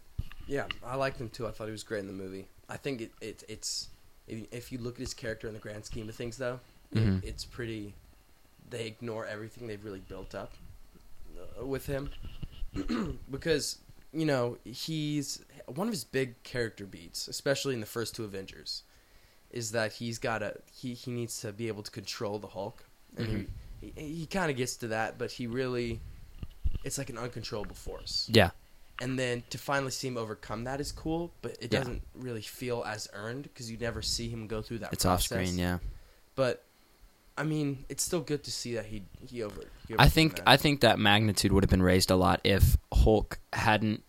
[0.47, 1.47] Yeah, I liked him too.
[1.47, 2.47] I thought he was great in the movie.
[2.69, 3.89] I think it, it it's
[4.27, 6.61] if, if you look at his character in the grand scheme of things, though,
[6.95, 7.23] Mhm.
[7.23, 7.95] it, it's pretty.
[8.71, 10.53] They ignore everything they've really built up
[11.61, 12.11] uh, with him
[13.31, 13.79] because
[14.13, 18.83] you know he's one of his big character beats, especially in the first two Avengers,
[19.51, 22.85] is that he's got to he he needs to be able to control the Hulk,
[23.17, 23.31] and Mhm.
[23.41, 23.47] he
[23.83, 26.01] he, he kind of gets to that, but he really
[26.85, 28.29] it's like an uncontrollable force.
[28.33, 28.51] Yeah.
[29.01, 31.81] And then to finally see him overcome that is cool, but it Yeah.
[31.81, 34.93] doesn't really feel as earned because you never see him go through that.
[34.93, 35.79] It's off screen, yeah.
[36.35, 36.65] But
[37.37, 39.63] I mean, it's still good to see that he he over.
[39.89, 40.49] He I think that.
[40.49, 44.03] I think that magnitude would have been raised a lot if Hulk hadn't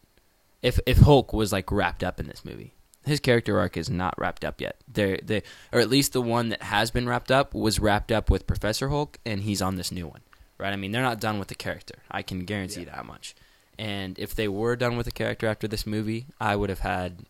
[0.62, 2.74] if if Hulk was like wrapped up in this movie.
[3.06, 4.78] His character arc is not wrapped up yet.
[4.92, 8.30] They they or at least the one that has been wrapped up was wrapped up
[8.30, 10.22] with Professor Hulk and he's on this new one.
[10.58, 10.72] Right?
[10.72, 11.96] I mean, they're not done with the character.
[12.10, 12.96] I can guarantee Yeah.
[12.96, 13.36] that much.
[13.78, 17.26] And if they were done with the character after this movie, I would have had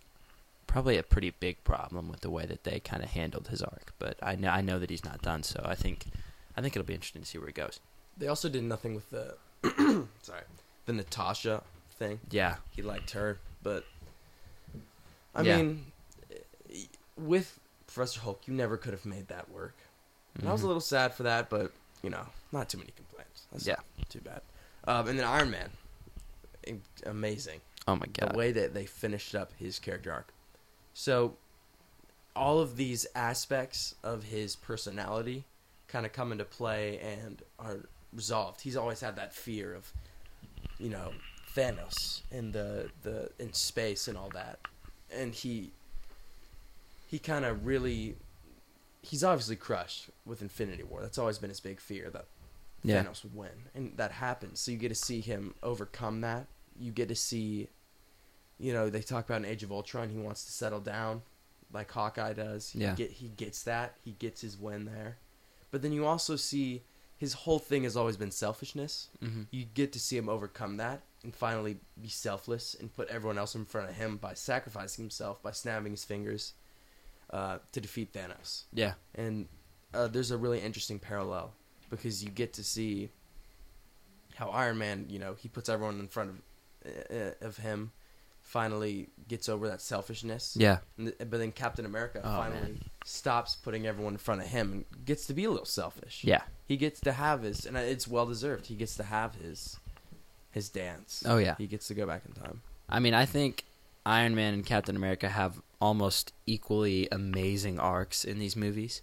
[0.67, 3.93] probably a pretty big problem with the way that they kind of handled his arc.
[3.97, 6.05] But I know I know that he's not done, so I think
[6.57, 7.79] I think it'll be interesting to see where he goes.
[8.17, 9.35] they also did nothing with the
[10.21, 10.41] sorry
[10.85, 11.63] the Natasha
[11.97, 12.19] thing.
[12.29, 12.57] Yeah.
[12.71, 13.85] He liked her, but
[15.35, 15.57] I Yeah.
[15.57, 15.91] mean,
[17.15, 19.75] with Professor Hulk, you never could have made that work.
[20.39, 20.67] And I was a Mhm.
[20.67, 23.47] little sad for that, but you know, not too many complaints.
[23.51, 23.77] That's Yeah.
[24.09, 24.41] too bad.
[24.85, 25.71] Um, and then Iron Man,
[27.05, 27.61] amazing.
[27.87, 28.31] Oh my god.
[28.31, 30.33] the way that they finished up his character arc.
[30.93, 31.37] So,
[32.35, 35.45] all of these aspects of his personality
[35.87, 38.61] kind of come into play and are resolved.
[38.61, 39.91] He's always had that fear of,
[40.79, 41.13] you know,
[41.55, 44.59] Thanos in the the in space and all that,
[45.15, 45.71] and he
[47.07, 48.15] he kind of really
[49.01, 51.01] he's obviously crushed with Infinity War.
[51.01, 52.25] That's always been his big fear that
[52.83, 53.03] Yeah.
[53.03, 54.59] Thanos would win, and that happens.
[54.59, 56.47] So you get to see him overcome that.
[56.79, 57.67] You get to see,
[58.59, 60.09] you know, they talk about an Age of Ultron.
[60.09, 61.21] He wants to settle down,
[61.71, 62.69] like Hawkeye does.
[62.71, 62.95] He Yeah.
[62.95, 63.95] Get, he gets that.
[64.03, 65.17] He gets his win there,
[65.71, 66.81] but then you also see
[67.17, 69.09] his whole thing has always been selfishness.
[69.21, 69.47] Mhm.
[69.51, 73.55] You get to see him overcome that and finally be selfless and put everyone else
[73.55, 76.53] in front of him by sacrificing himself by snapping his fingers
[77.31, 78.93] uh, to defeat Thanos Yeah.
[79.15, 79.47] and
[79.93, 81.53] uh, there's a really interesting parallel
[81.89, 83.09] because you get to see
[84.35, 86.41] how Iron Man, you know, he puts everyone in front of
[87.15, 87.91] uh, of him,
[88.41, 90.57] finally gets over that selfishness.
[90.59, 90.79] Yeah.
[90.97, 92.81] And th- but then Captain America Oh, finally man.
[93.05, 96.23] stops putting everyone in front of him and gets to be a little selfish.
[96.23, 96.41] Yeah.
[96.65, 98.65] he gets to have his, and it's well deserved.
[98.65, 99.77] He gets to have his
[100.53, 101.23] his dance.
[101.25, 101.55] Oh yeah.
[101.57, 102.61] he gets to go back in time.
[102.87, 103.65] I mean, I think
[104.05, 109.01] Iron Man and Captain America have almost equally amazing arcs in these movies.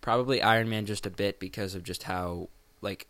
[0.00, 2.48] Probably Iron Man just a bit because of just how
[2.80, 3.06] like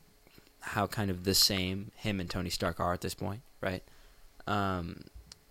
[0.60, 3.82] how kind of the same him and Tony Stark are at this point, right?
[4.46, 5.04] Um,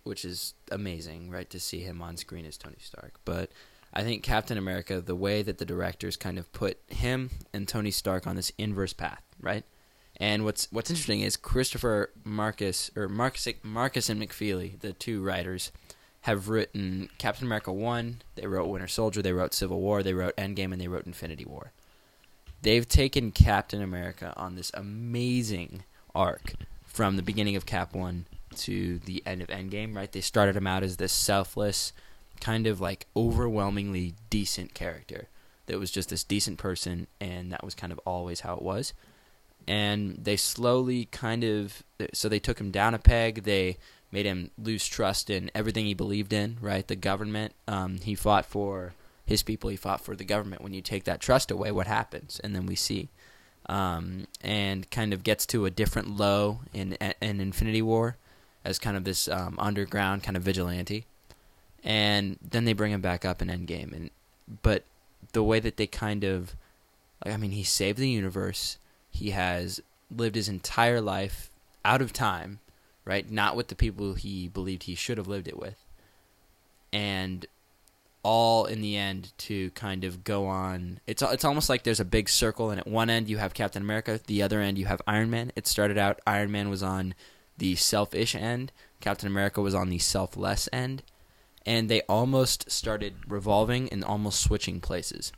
[0.04, 3.14] which is amazing, right, to see him on screen as Tony Stark.
[3.24, 3.50] But
[3.92, 7.90] I think Captain America, the way that the directors kind of put him and Tony
[7.90, 9.64] Stark on this inverse path, right?
[10.22, 15.72] And what's what's interesting is Christopher Markus or Markus Markus and McFeely, the two writers,
[16.20, 18.22] have written Captain America one.
[18.36, 19.20] They wrote Winter Soldier.
[19.20, 20.04] They wrote Civil War.
[20.04, 21.72] They wrote Endgame, and they wrote Infinity War.
[22.62, 25.82] They've taken Captain America on this amazing
[26.14, 26.52] arc
[26.84, 28.26] from the beginning of Cap one
[28.58, 29.96] to the end of Endgame.
[29.96, 30.12] Right?
[30.12, 31.92] They started him out as this selfless,
[32.40, 35.26] kind of like overwhelmingly decent character
[35.66, 38.94] that was just this decent person, and that was kind of always how it was
[39.66, 43.44] and they slowly kind of so they took him down a peg.
[43.44, 43.78] They
[44.10, 46.86] made him lose trust in everything he believed in right?
[46.86, 47.54] The government.
[47.66, 48.94] Um, he fought for
[49.24, 49.70] his people.
[49.70, 50.62] He fought for the government.
[50.62, 52.40] When you take that trust away what happens?
[52.42, 53.08] And then we see.
[53.66, 58.16] Um, and kind of gets to a different low in in infinity war
[58.64, 61.06] as kind of this um, underground kind of vigilante.
[61.84, 63.92] And then they bring him back up in endgame.
[63.92, 64.10] And
[64.62, 64.84] but
[65.32, 66.56] the way that they kind of
[67.24, 68.78] i mean he saved the universe
[69.12, 71.50] he has lived his entire life
[71.84, 72.58] out of time,
[73.04, 73.30] right?
[73.30, 75.76] Not with the people he believed he should have lived it with.
[76.92, 77.46] And
[78.22, 81.00] all in the end to kind of go on.
[81.06, 83.82] It's it's almost like there's a big circle, and at one end you have Captain
[83.82, 85.52] America, the other end you have Iron Man.
[85.56, 87.14] It started out Iron Man was on
[87.58, 91.02] the selfish end, Captain America was on the selfless end,
[91.66, 95.32] and they almost started revolving and almost switching places.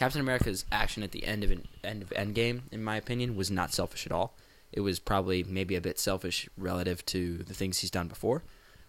[0.00, 3.50] Captain America's action at the end of an, end of Endgame, in my opinion, was
[3.50, 4.32] not selfish at all.
[4.72, 8.42] It was probably maybe a bit selfish relative to the things he's done before,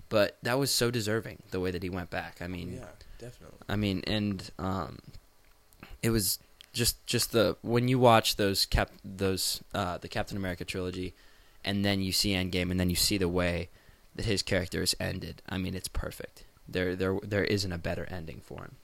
[0.08, 2.38] but that was so deserving the way that he went back.
[2.40, 2.86] I mean, yeah,
[3.20, 3.58] definitely.
[3.68, 5.00] I mean, and um,
[6.02, 6.40] it was
[6.72, 11.14] just just the when you watch those cap those uh, the Captain America trilogy,
[11.66, 13.68] and then you see Endgame, and then you see the way
[14.16, 15.42] that his character is ended.
[15.50, 16.46] I mean, it's perfect.
[16.70, 18.76] There there there isn't a better ending for him.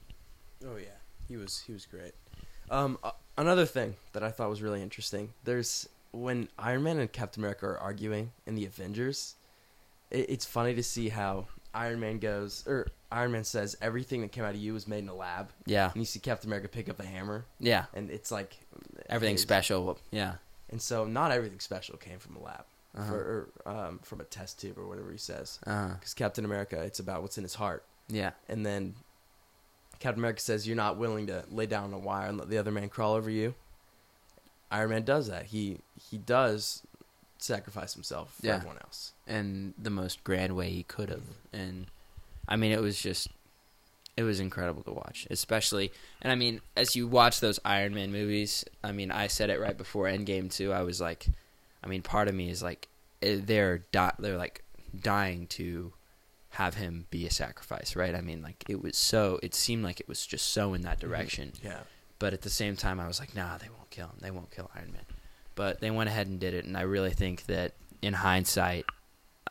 [0.65, 0.96] Oh yeah,
[1.27, 2.13] he was he was great.
[2.69, 5.29] Um, uh, another thing that I thought was really interesting.
[5.43, 9.35] There's when Iron Man and Captain America are arguing in the Avengers.
[10.11, 14.31] It, it's funny to see how Iron Man goes, or Iron Man says everything that
[14.31, 15.91] came out of you was made in a lab, Yeah.
[15.91, 17.85] and you see Captain America pick up the hammer, Yeah.
[17.93, 18.57] and it's like
[19.09, 19.97] Everything special.
[20.11, 20.35] Yeah.
[20.69, 22.65] And so, not everything special came from a lab,
[22.97, 23.13] Uh-huh.
[23.13, 25.59] or, or um, from a test tube, or whatever he says.
[25.63, 28.31] Because Captain America, it's about what's in his heart, yeah.
[28.49, 28.95] and then
[29.99, 32.57] Captain America says, "You're not willing to lay down on a wire and let the
[32.57, 33.55] other man crawl over you."
[34.71, 35.47] Iron Man does that.
[35.47, 35.79] He
[36.09, 36.83] he does
[37.37, 38.55] sacrifice himself for Yeah.
[38.55, 39.13] everyone else.
[39.29, 41.23] and the most grand way he could have.
[41.53, 41.87] And
[42.47, 43.27] I mean, it was just,
[44.15, 45.91] it was incredible to watch, especially.
[46.21, 49.59] And I mean, as you watch those Iron Man movies, I mean, I said it
[49.59, 50.71] right before Endgame too.
[50.73, 51.27] I was like,
[51.83, 52.87] I mean, part of me is like,
[53.21, 54.63] eh, they're di- they're like
[54.99, 55.91] dying to
[56.57, 58.15] have him be a sacrifice, right?
[58.15, 59.39] I mean, like it was so.
[59.43, 61.07] It seemed like it was just so in that mm-hmm.
[61.07, 61.53] direction.
[61.63, 61.81] Yeah.
[62.17, 64.17] But at the same time, I was like, nah, they won't kill him.
[64.21, 65.03] They won't kill Iron Man.
[65.53, 68.85] But they went ahead and did it, and I really think that in hindsight,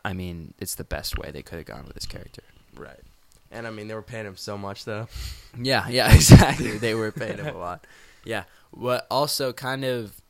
[0.03, 2.43] I mean, it's the best way they could have gone with this character.
[2.75, 2.99] Right.
[3.51, 5.07] And I mean, they were paying him so much though.
[5.59, 6.77] Yeah, yeah, exactly.
[6.77, 7.87] they were paying him a lot.
[8.25, 8.43] Yeah.
[8.71, 10.21] What also kind of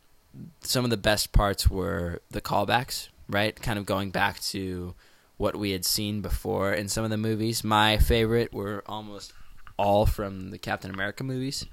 [0.62, 3.60] some of the best parts were the callbacks, right?
[3.60, 4.94] Kind of going back to
[5.38, 7.64] what we had seen before in some of the movies.
[7.64, 9.34] My favorite were almost
[9.78, 11.66] all from the Captain America movies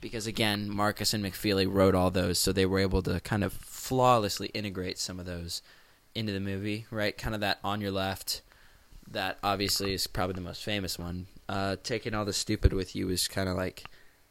[0.00, 3.52] because again, Markus and McFeely wrote all those, so they were able to kind of
[3.52, 5.62] flawlessly integrate some of those
[6.14, 7.16] into the movie, right?
[7.16, 8.42] Kind of that on your left.
[9.10, 11.26] That obviously is probably the most famous one.
[11.48, 13.84] Uh, taking all the stupid with you is kind of like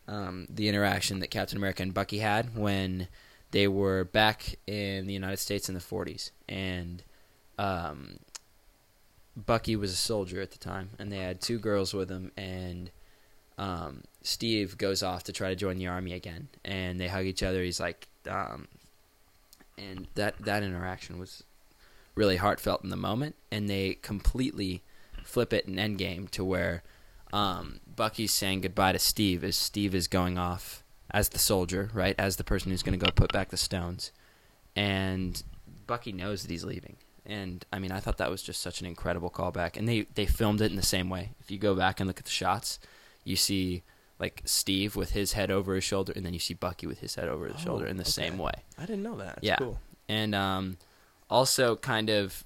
[0.08, 3.08] um, the interaction that Captain America and Bucky had when
[3.52, 7.04] they were back in the United States in the 40s, and
[7.58, 8.20] um,
[9.36, 12.90] Bucky was a soldier at the time, and they had two girls with him, and
[13.58, 17.44] um, Steve goes off to try to join the army again, and they hug each
[17.44, 17.62] other.
[17.62, 18.68] He's like, um,
[19.78, 21.44] and that that interaction was
[22.16, 24.82] really heartfelt in the moment, and they completely
[25.24, 26.84] flip it in Endgame to where
[27.34, 32.16] um, Bucky's saying goodbye to Steve as Steve is going off as the soldier, right,
[32.18, 34.12] as the person who's going to go put back the stones,
[34.78, 35.44] and
[35.88, 36.96] Bucky knows that he's leaving.
[37.26, 40.26] And I mean, I thought that was just such an incredible callback, and they they
[40.26, 41.32] filmed it in the same way.
[41.40, 42.80] If you go back and look at the shots,
[43.24, 43.84] you see
[44.20, 47.16] like Steve with his head over his shoulder, and then you see Bucky with his
[47.16, 48.12] head over his Oh, shoulder in the okay.
[48.12, 48.54] same way.
[48.78, 49.36] I didn't know that.
[49.36, 49.56] That's Yeah.
[49.58, 49.80] cool.
[50.08, 50.78] And um,
[51.30, 52.44] also, kind of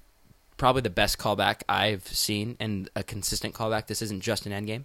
[0.56, 3.86] probably the best callback I've seen, and a consistent callback.
[3.86, 4.84] This isn't just an Endgame.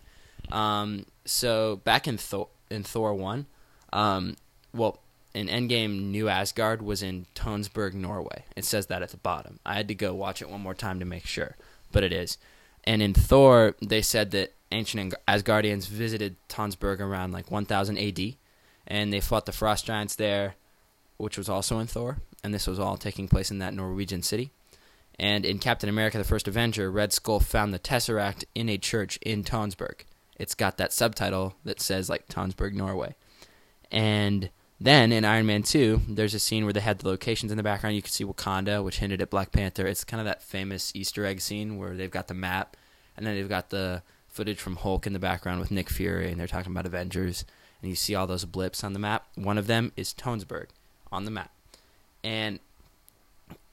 [0.54, 3.46] Um, so back in Thor, in Thor one,
[3.94, 4.36] um,
[4.74, 5.00] well,
[5.36, 8.46] in Endgame, New Asgard was in Tonsberg, Norway.
[8.56, 9.60] It says that at the bottom.
[9.66, 11.58] I had to go watch it one more time to make sure,
[11.92, 12.38] but it is.
[12.86, 18.36] And in Thor, they said that ancient Asgardians visited Tonsberg around like 1000 AD,
[18.88, 20.56] and they fought the frost giants there,
[21.18, 22.20] which was also in Thor.
[22.42, 24.52] And this was all taking place in that Norwegian city.
[25.20, 29.18] And in Captain America: The First Avenger, Red Skull found the Tesseract in a church
[29.18, 30.02] in Tonsberg.
[30.38, 33.16] It's got that subtitle that says like Tonsberg, Norway.
[33.92, 37.58] And then in Iron Man 2, there's a scene where they had the locations in
[37.58, 37.96] the background.
[37.96, 39.88] You can see Wakanda, which hinted at Black Panther.
[39.88, 42.76] It's kind of that famous Easter egg scene where they've got the map,
[43.16, 46.40] and then they've got the footage from Hulk in the background with Nick Fury, and
[46.40, 47.46] they're talking about Avengers.
[47.82, 49.28] And you see all those blips on the map.
[49.36, 50.68] One of them is Tonsberg
[51.12, 51.52] on the map.
[52.24, 52.60] And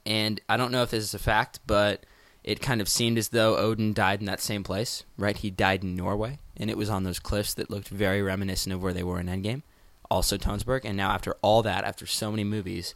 [0.04, 2.04] and I don't know if this is a fact, but
[2.44, 5.36] it kind of seemed as though Odin died in that same place, right?
[5.36, 8.82] He died in Norway, and it was on those cliffs that looked very reminiscent of
[8.82, 9.62] where they were in Endgame,
[10.12, 10.82] also Tonsberg.
[10.84, 12.94] And now, after all that, after so many movies,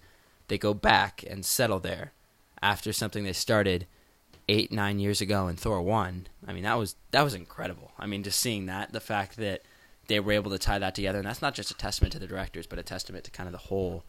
[0.49, 2.13] they go back and settle there
[2.63, 3.87] after something they started
[4.49, 6.27] eight, nine years ago in Thor one.
[6.47, 7.93] I mean, that was that was incredible.
[7.99, 9.63] I mean, just seeing that, the fact that
[10.09, 12.27] they were able to tie that together, and that's not just a testament to the
[12.27, 14.05] directors, but a testament to kind of the whole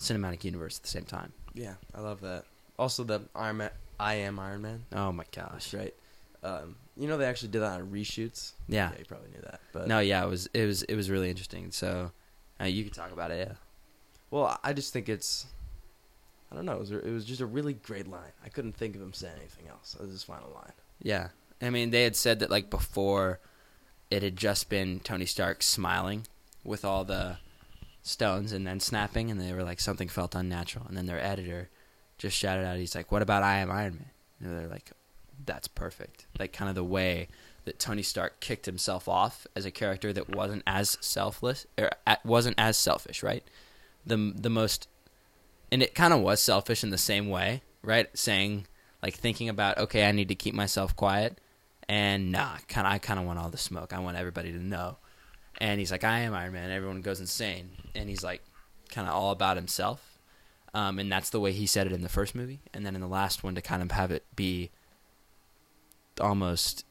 [0.00, 1.32] cinematic universe at the same time.
[1.54, 2.44] Yeah, I love that.
[2.78, 4.84] Also, the Iron Man, I am Iron Man.
[4.92, 5.74] Oh my gosh!
[5.74, 5.94] Right.
[6.42, 8.52] Um, you know they actually did that on reshoots.
[8.68, 8.92] Yeah.
[8.98, 9.60] you probably knew that.
[9.72, 11.70] But No, yeah, it was it was it was really interesting.
[11.70, 12.12] So
[12.60, 13.48] uh, you could talk about it.
[13.48, 13.54] Yeah.
[14.30, 15.46] well, I just think it's.
[16.50, 16.74] I don't know.
[16.74, 18.30] It was, it was just a really great line.
[18.44, 19.94] I couldn't think of him saying anything else.
[19.94, 20.72] That was his final line.
[21.02, 21.28] Yeah.
[21.60, 23.40] I mean, they had said that like before,
[24.10, 26.26] it had just been Tony Stark smiling
[26.62, 27.38] with all the
[28.02, 31.68] stones and then snapping, and they were like something felt unnatural, and then their editor
[32.18, 34.92] just shouted out, he's like, "What about I am Iron Man?" And they're like,
[35.44, 37.28] "That's perfect." Like kind of the way
[37.66, 41.90] that Tony Stark kicked himself off as a character that wasn't as selfless or
[42.24, 43.44] wasn't as selfish, right?
[44.06, 44.88] The the most
[45.70, 48.08] and it kind of was selfish in the same way, right?
[48.16, 48.66] Saying
[49.02, 51.38] like thinking about okay, I need to keep myself quiet,
[51.88, 53.92] and nah, kind I kind of want all the smoke.
[53.92, 54.96] I want everybody to know.
[55.58, 56.70] And he's like, I am Iron Man.
[56.70, 58.42] Everyone goes insane, and he's like,
[58.90, 60.18] kind of all about himself.
[60.74, 63.00] Um, and that's the way he said it in the first movie, and then in
[63.00, 64.70] the last one to kind of have it be
[66.20, 66.84] almost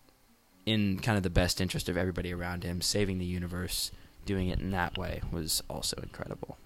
[0.65, 3.91] in kind of the best interest of everybody around him, saving the universe,
[4.25, 6.57] doing it in that way was also incredible.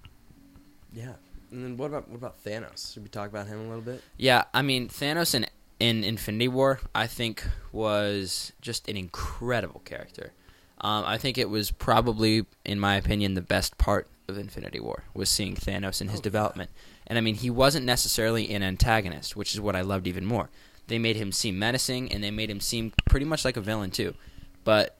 [0.93, 1.13] Yeah.
[1.51, 2.93] And then what about what about Thanos?
[2.93, 4.01] Should we talk about him a little bit?
[4.17, 5.45] Yeah, I mean Thanos in
[5.79, 10.33] in Infinity War, I think was just an incredible character.
[10.81, 15.03] Um, I think it was probably, in my opinion, the best part of Infinity War
[15.13, 16.69] was seeing Thanos and his Oh, development.
[17.07, 20.49] And I mean, he wasn't necessarily an antagonist, which is what I loved even more.
[20.89, 23.91] They made him seem menacing, and they made him seem pretty much like a villain
[23.91, 24.15] too.
[24.63, 24.97] But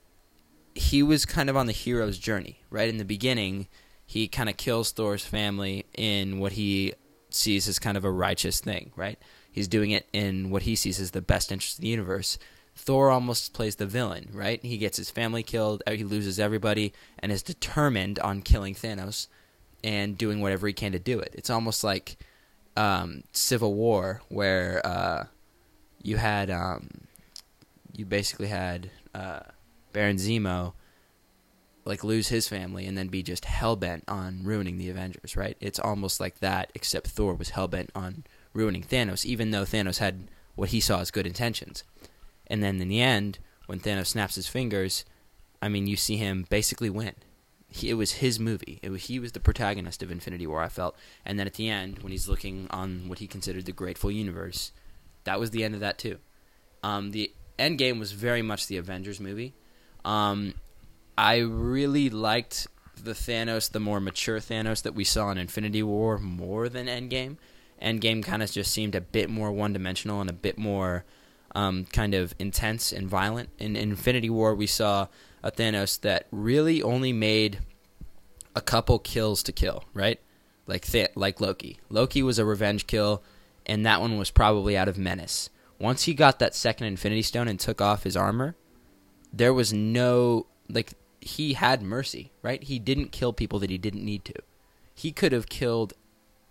[0.74, 2.88] he was kind of on the hero's journey, right?
[2.88, 3.68] In the beginning,
[4.06, 6.94] he kind of kills Thor's family in what he
[7.30, 9.20] sees as kind of a righteous thing, right?
[9.52, 12.38] He's doing it in what he sees as the best interest of the universe.
[12.76, 14.64] Thor almost plays the villain, right?
[14.64, 19.28] He gets his family killed, uh, he loses everybody, and is determined on killing Thanos
[19.84, 21.34] and doing whatever he can to do it.
[21.34, 22.18] It's almost like
[22.78, 25.26] um, Civil War, where uh,
[26.02, 26.90] you had um,
[27.96, 29.42] you basically had uh,
[29.94, 30.74] Baron Zemo
[31.86, 35.58] like lose his family and then be just hell bent on ruining the Avengers, right?
[35.60, 39.98] It's almost like that, except Thor was hell bent on ruining Thanos, even though Thanos
[39.98, 41.84] had what he saw as good intentions.
[42.48, 45.06] And then in the end, when Thanos snaps his fingers,
[45.62, 47.16] I mean, you see him basically win.
[47.70, 48.80] He, it was his movie.
[48.84, 50.96] Was, he was the protagonist of Infinity War, I felt.
[51.26, 54.72] And then at the end, when he's looking on what he considered the grateful universe,
[55.30, 56.18] that was the end of that too.
[56.82, 59.54] Um, the Endgame was very much the Avengers movie.
[60.04, 60.56] Um,
[61.16, 62.66] I really liked
[62.96, 67.38] the Thanos, the more mature Thanos that we saw in Infinity War more than Endgame.
[67.80, 71.06] Endgame kind of just seemed a bit more one dimensional and a bit more
[71.54, 73.50] um, kind of intense and violent.
[73.60, 75.10] In Infinity War, we saw
[75.44, 77.60] a Thanos that really only made
[78.56, 80.20] a couple kills to kill, right?
[80.66, 81.80] Like Th- like Loki.
[81.88, 83.22] Loki was a revenge kill,
[83.66, 85.50] and that one was probably out of menace.
[85.80, 88.56] Once he got that second Infinity Stone and took off his armor,
[89.32, 92.62] there was no like he had mercy, right?
[92.64, 94.36] He didn't kill people that he didn't need to.
[94.94, 95.94] He could have killed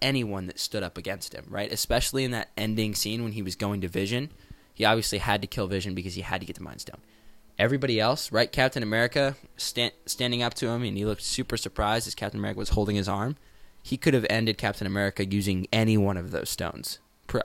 [0.01, 1.73] anyone that stood up against him, right?
[1.73, 4.31] Especially in that ending scene when he was going to Vision.
[4.75, 7.01] He obviously had to kill Vision because he had to get the Mind Stone.
[7.59, 8.51] Everybody else, right?
[8.51, 12.61] Captain America stand, standing up to him, and he looked super surprised as Captain America
[12.61, 13.37] was holding his arm.
[13.89, 16.99] He could have ended Captain America using any one of those stones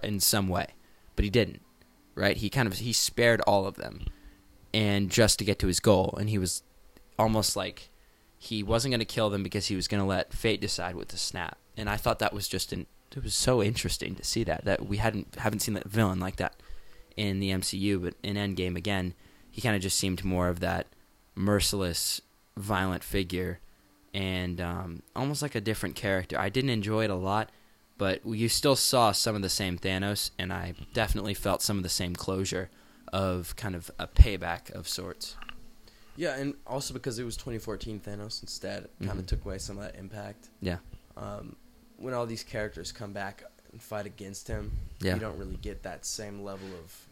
[0.03, 0.67] in some way,
[1.15, 1.62] but he didn't,
[2.15, 2.36] right?
[2.36, 4.08] He kind of he spared all of them,
[4.73, 6.62] and just to get to his goal, and he was
[7.17, 7.89] almost like
[8.38, 11.08] he wasn't going to kill them because he was going to let fate decide with
[11.08, 11.58] the snap.
[11.77, 14.86] And I thought that was just an it was so interesting to see that that
[14.86, 16.56] we hadn't haven't seen that villain like that
[17.15, 19.13] in the MCU, but in Endgame again,
[19.49, 20.88] he kind of just seemed more of that
[21.36, 22.19] merciless,
[22.58, 23.62] violent figure,
[24.13, 26.39] and um, almost like a different character.
[26.39, 27.49] I didn't enjoy it a lot,
[27.97, 31.84] but you still saw some of the same Thanos, and I definitely felt some of
[31.84, 32.69] the same closure
[33.12, 35.36] of kind of a payback of sorts.
[36.15, 39.84] Yeah, and also because it was 2014 Thanos instead, kind of took away some of
[39.84, 40.49] that impact.
[40.62, 40.78] Yeah.
[41.17, 41.56] Um,
[41.97, 45.15] when all these characters come back and fight against him, Yeah.
[45.15, 47.08] you don't really get that same level of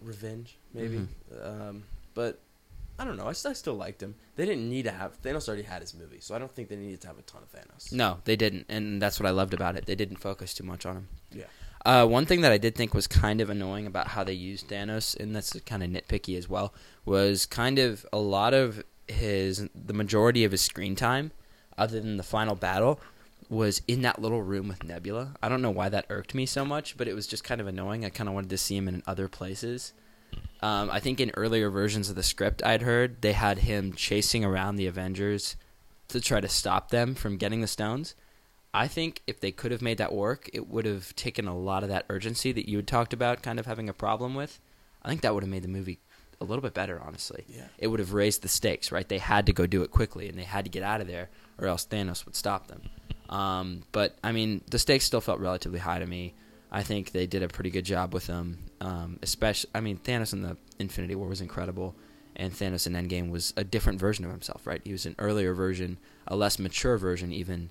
[0.00, 1.06] revenge, maybe.
[1.32, 1.62] Mm-hmm.
[1.62, 2.40] Um, but
[2.98, 3.26] I don't know.
[3.26, 4.14] I, st- I still liked him.
[4.36, 6.76] They didn't need to have Thanos already had his movie, so I don't think they
[6.76, 7.92] needed to have a ton of Thanos.
[7.92, 9.86] No, they didn't, and that's what I loved about it.
[9.86, 11.08] They didn't focus too much on him.
[11.32, 11.44] Yeah.
[11.84, 14.68] Uh, one thing that I did think was kind of annoying about how they used
[14.68, 16.72] Thanos, and that's kind of nitpicky as well,
[17.04, 21.32] was kind of a lot of his, the majority of his screen time,
[21.76, 23.00] other than the final battle,
[23.50, 25.34] was in that little room with Nebula.
[25.42, 27.66] I don't know why that irked me so much, but it was just kind of
[27.66, 28.04] annoying.
[28.04, 29.92] I kind of wanted to see him in other places.
[30.64, 34.46] Um, I think in earlier versions of the script I'd heard, they had him chasing
[34.46, 35.56] around the Avengers
[36.08, 38.14] to try to stop them from getting the stones.
[38.72, 41.82] I think if they could have made that work, it would have taken a lot
[41.82, 44.58] of that urgency that you had talked about kind of having a problem with.
[45.02, 45.98] I think that would have made the movie
[46.40, 47.44] a little bit better, honestly.
[47.46, 47.66] Yeah.
[47.76, 49.06] It would have raised the stakes, right?
[49.06, 51.28] They had to go do it quickly and they had to get out of there
[51.58, 52.80] or else Thanos would stop them.
[53.28, 56.32] Um, but, I mean, the stakes still felt relatively high to me.
[56.72, 58.60] I think they did a pretty good job with them.
[58.84, 61.94] Um, especially, I mean, Thanos in the Infinity War was incredible,
[62.36, 64.82] and Thanos in Endgame was a different version of himself, right?
[64.84, 65.96] He was an earlier version,
[66.28, 67.70] a less mature version, even.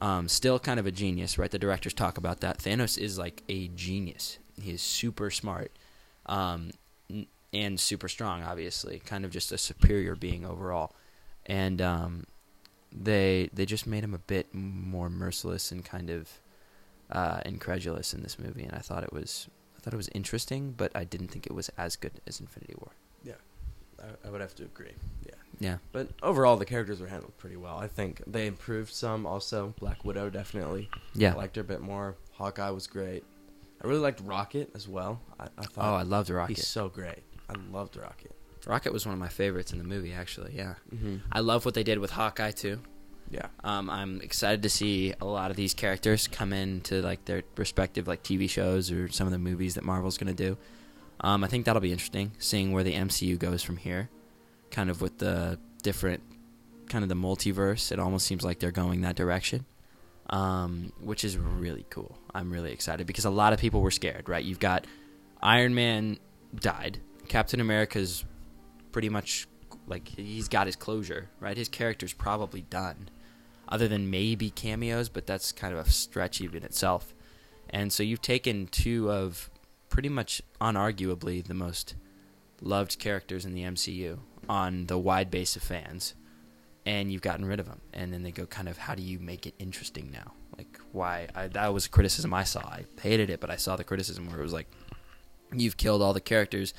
[0.00, 1.50] Um, still kind of a genius, right?
[1.50, 2.58] The directors talk about that.
[2.58, 4.38] Thanos is like a genius.
[4.62, 5.72] He is super smart,
[6.26, 6.70] um,
[7.52, 8.44] and super strong.
[8.44, 10.94] Obviously, kind of just a superior being overall,
[11.46, 12.26] and um,
[12.92, 16.30] they they just made him a bit more merciless and kind of
[17.10, 18.62] uh, incredulous in this movie.
[18.62, 19.48] And I thought it was
[19.88, 22.92] thought it was interesting, but I didn't think it was as good as Infinity War.
[24.00, 24.92] I, I would have to agree.
[25.26, 25.32] Yeah.
[25.60, 27.78] Yeah, But overall, the characters were handled pretty well.
[27.78, 29.26] I think they improved some.
[29.26, 30.88] Also, Black Widow definitely.
[31.14, 32.14] yeah, I liked her a bit more.
[32.34, 33.24] Hawkeye was great.
[33.82, 35.20] I really liked Rocket as well.
[35.40, 36.56] I, I Oh, I loved Rocket.
[36.58, 37.24] he's so great.
[37.50, 38.30] I loved Rocket.
[38.68, 40.54] Rocket was one of my favorites in the movie, actually.
[40.54, 41.16] Yeah, Mm-hmm.
[41.32, 42.78] I love what they did with Hawkeye too.
[43.64, 48.06] Um, I'm excited to see a lot of these characters come into like their respective
[48.06, 50.56] like TV shows or some of the movies that Marvel's gonna do.
[51.20, 54.08] Um, I think that'll be interesting, seeing where the MCU goes from here,
[54.70, 56.22] kind of with the different,
[56.88, 57.90] kind of the multiverse.
[57.90, 59.66] It almost seems like they're going that direction,
[60.30, 62.16] um, which is really cool.
[62.32, 64.28] I'm really excited because a lot of people were scared.
[64.28, 64.86] Right, you've got
[65.42, 66.18] Iron Man
[66.54, 68.24] died, Captain America's
[68.92, 69.48] pretty much
[69.88, 71.28] like he's got his closure.
[71.40, 73.08] Right, his character's probably done
[73.68, 77.14] other than maybe cameos, but that's kind of a stretch even itself.
[77.70, 79.50] And so you've taken two of
[79.88, 81.94] pretty much unarguably the most
[82.60, 86.14] loved characters in the MCU on the wide base of fans,
[86.86, 87.80] and you've gotten rid of them.
[87.92, 90.32] And then they go kind of, how do you make it interesting now?
[90.56, 91.28] Like, why?
[91.34, 92.60] I, that was a criticism I saw.
[92.60, 94.70] I hated it, but I saw the criticism where it was like,
[95.52, 96.72] you've killed all the characters.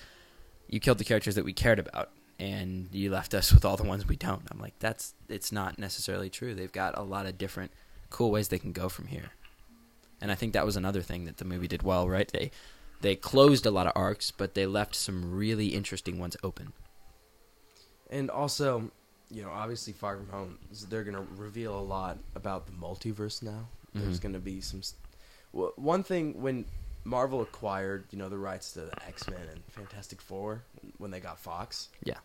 [0.68, 2.10] You killed the characters that we cared about
[2.40, 4.44] and you left us with all the ones we don't.
[4.52, 6.56] I'm like, that's it's not necessarily true.
[6.56, 7.72] They've got a lot of different
[8.10, 9.32] cool ways they can go from here.
[10.22, 12.28] And I think that was another thing that the movie did well, right?
[12.32, 12.52] They
[13.02, 16.74] they closed a lot of arcs, but they left some really interesting ones open.
[18.10, 18.92] And also,
[19.30, 20.58] you know, obviously Far From Home,
[20.90, 23.68] they're going to reveal a lot about the multiverse now.
[23.94, 24.24] There's Mhm.
[24.24, 24.82] going to be some.
[25.54, 26.66] well, One thing, when
[27.06, 30.64] Marvel acquired, you know, the rights to the X Men and Fantastic Four,
[30.98, 32.18] when they got Fox, Yeah.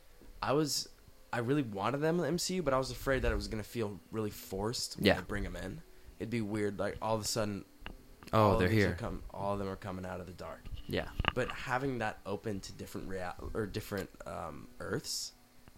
[0.48, 0.88] I was.
[1.32, 3.62] I really wanted them in the MCU, but I was afraid that it was going
[3.62, 5.14] to feel really forced when Yeah.
[5.14, 5.80] they bring them in.
[6.20, 7.64] It'd be weird, like all of a sudden.
[8.32, 8.96] Oh, all of they're here.
[8.98, 10.60] Come, all of them are coming out of the dark.
[10.86, 11.08] Yeah.
[11.34, 15.32] But having that open to different real or different um, Earths,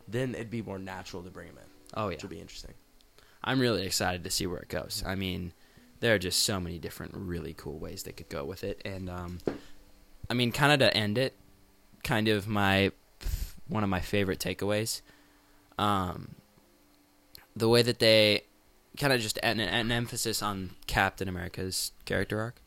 [0.07, 1.65] then it'd be more natural to bring them in,
[1.95, 2.07] Oh yeah.
[2.09, 2.75] which would be interesting.
[3.43, 5.03] I'm really excited to see where it goes.
[5.07, 5.53] I mean,
[6.01, 9.09] there are just so many different really cool ways they could go with it, and
[9.09, 9.39] um,
[10.29, 11.35] I mean, kind of to end it,
[12.05, 12.93] kind of my
[13.69, 15.01] one of my favorite takeaways,
[15.79, 16.37] um,
[17.55, 18.43] the way that they
[18.99, 22.63] kind of just an, an emphasis on Captain America's character arc,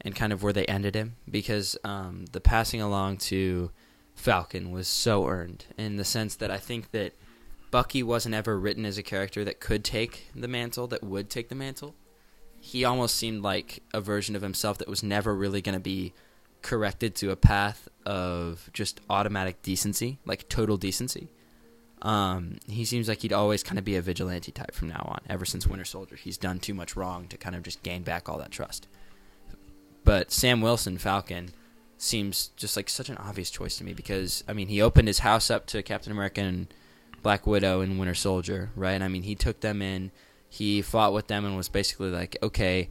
[0.00, 3.70] and kind of where they ended him, because um, the passing along to
[4.14, 7.14] Falcon was so earned in the sense that I think that
[7.70, 11.48] Bucky wasn't ever written as a character that could take the mantle, that would take
[11.48, 11.94] the mantle.
[12.60, 16.12] He almost seemed like a version of himself that was never really going to be
[16.62, 21.28] corrected to a path of just automatic decency, like total decency.
[22.02, 25.20] Um, he seems like he'd always kind of be a vigilante type from now on.
[25.28, 28.28] Ever since Winter Soldier, he's done too much wrong to kind of just gain back
[28.28, 28.88] all that trust.
[30.04, 31.50] But Sam Wilson, Falcon,
[31.98, 35.20] seems just like such an obvious choice to me because I mean he opened his
[35.20, 36.66] house up to Captain America and
[37.22, 39.00] Black Widow and Winter Soldier, right?
[39.00, 40.10] I mean he took them in,
[40.48, 42.90] he fought with them and was basically like, okay,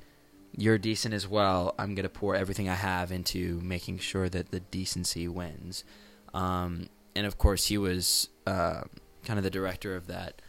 [0.57, 1.75] you're decent as well.
[1.77, 5.83] I'm gonna pour everything I have into making sure that the decency wins.
[6.33, 8.81] Um, and of course he was uh,
[9.25, 10.41] kind of the director of that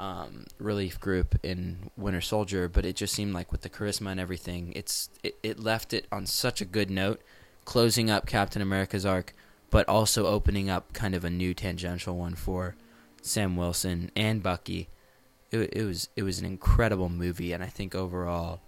[0.00, 4.20] um, relief group in Winter Soldier, but it just seemed like with the charisma and
[4.20, 7.20] everything, it's it, it left it on such a good note,
[7.64, 9.34] closing up Captain America's arc,
[9.70, 12.76] but also opening up kind of a new tangential one for
[13.22, 14.88] Sam Wilson and Bucky.
[15.50, 18.60] It, it was it was an incredible movie, and I think overall,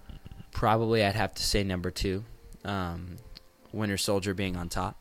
[0.50, 2.24] probably I'd have to say number two,
[2.64, 3.16] um,
[3.72, 4.96] Winter Soldier being on top.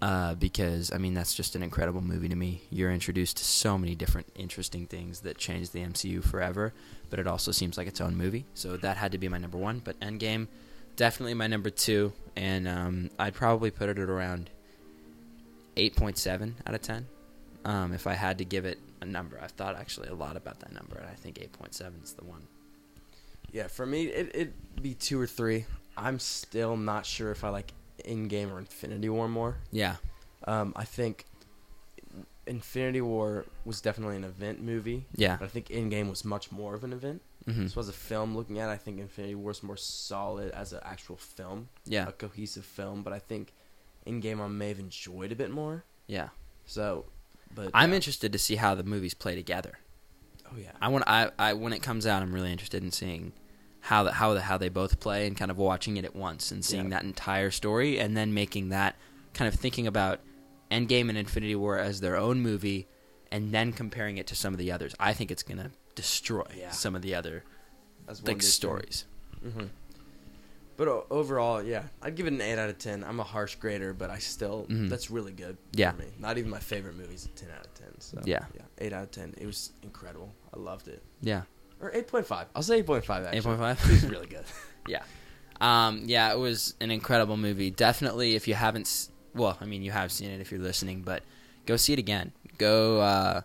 [0.00, 2.62] Uh, because I mean that's just an incredible movie to me.
[2.70, 6.72] You're introduced to so many different interesting things that change the MCU forever,
[7.10, 8.44] but it also seems like its own movie.
[8.54, 9.80] So that had to be my number one.
[9.80, 10.46] But Endgame,
[10.94, 14.50] definitely my number two, and um, I'd probably put it at around
[15.76, 17.08] eight point seven out of ten.
[17.64, 20.60] Um, if I had to give it a number, I've thought actually a lot about
[20.60, 22.42] that number, and I think eight point seven is the one.
[23.52, 25.64] Yeah, for me, it, it'd be two or three.
[25.96, 27.72] I'm still not sure if I like
[28.04, 29.56] Endgame or Infinity War more.
[29.72, 29.96] Yeah,
[30.46, 31.24] Um, I think
[32.46, 35.06] Infinity War was definitely an event movie.
[35.14, 37.20] yeah, But I think Endgame was much more of an event.
[37.46, 38.68] hmm This was a film looking at.
[38.68, 42.64] it, I think Infinity War is more solid as an actual film, yeah, a cohesive
[42.64, 43.02] film.
[43.02, 43.52] But I think
[44.06, 45.84] Endgame I may have enjoyed a bit more.
[46.06, 46.28] yeah.
[46.66, 47.06] So,
[47.54, 47.96] but I'm yeah.
[47.96, 49.78] interested to see how the movies play together.
[50.52, 53.32] Oh yeah, I want I, I when it comes out, I'm really interested in seeing
[53.80, 56.50] how the, how the, how they both play and kind of watching it at once
[56.50, 56.90] and seeing Yeah.
[56.98, 58.96] that entire story and then making that
[59.34, 60.20] kind of thinking about
[60.70, 62.86] Endgame and Infinity War as their own movie
[63.30, 64.94] and then comparing it to some of the others.
[64.98, 66.70] I think it's gonna destroy Yeah.
[66.70, 67.44] some of the other
[68.24, 69.04] like stories.
[69.42, 69.66] hmm
[70.78, 73.04] But o- overall, yeah, I'd give it an eight out of ten.
[73.04, 74.88] I'm a harsh grader, but I still Mhm.
[74.88, 75.58] that's really good.
[75.72, 75.90] Yeah.
[75.90, 76.06] for me.
[76.18, 77.26] Not even my favorite movies.
[77.26, 78.00] A ten out of ten.
[78.00, 78.44] So Yeah.
[78.54, 79.34] yeah, eight out of ten.
[79.36, 80.32] It was incredible.
[80.54, 81.02] I loved it.
[81.20, 81.42] Yeah,
[81.80, 82.46] Or eight point five.
[82.56, 83.24] I'll say eight point five.
[83.26, 83.84] Actually, 8.5?
[83.84, 84.44] It was really good.
[84.88, 85.02] yeah.
[85.60, 87.70] Um, yeah, it was an incredible movie.
[87.70, 91.02] Definitely, if you haven't, s- well, I mean, you have seen it if you're listening,
[91.02, 91.24] but
[91.66, 92.30] go see it again.
[92.58, 93.40] Go, uh,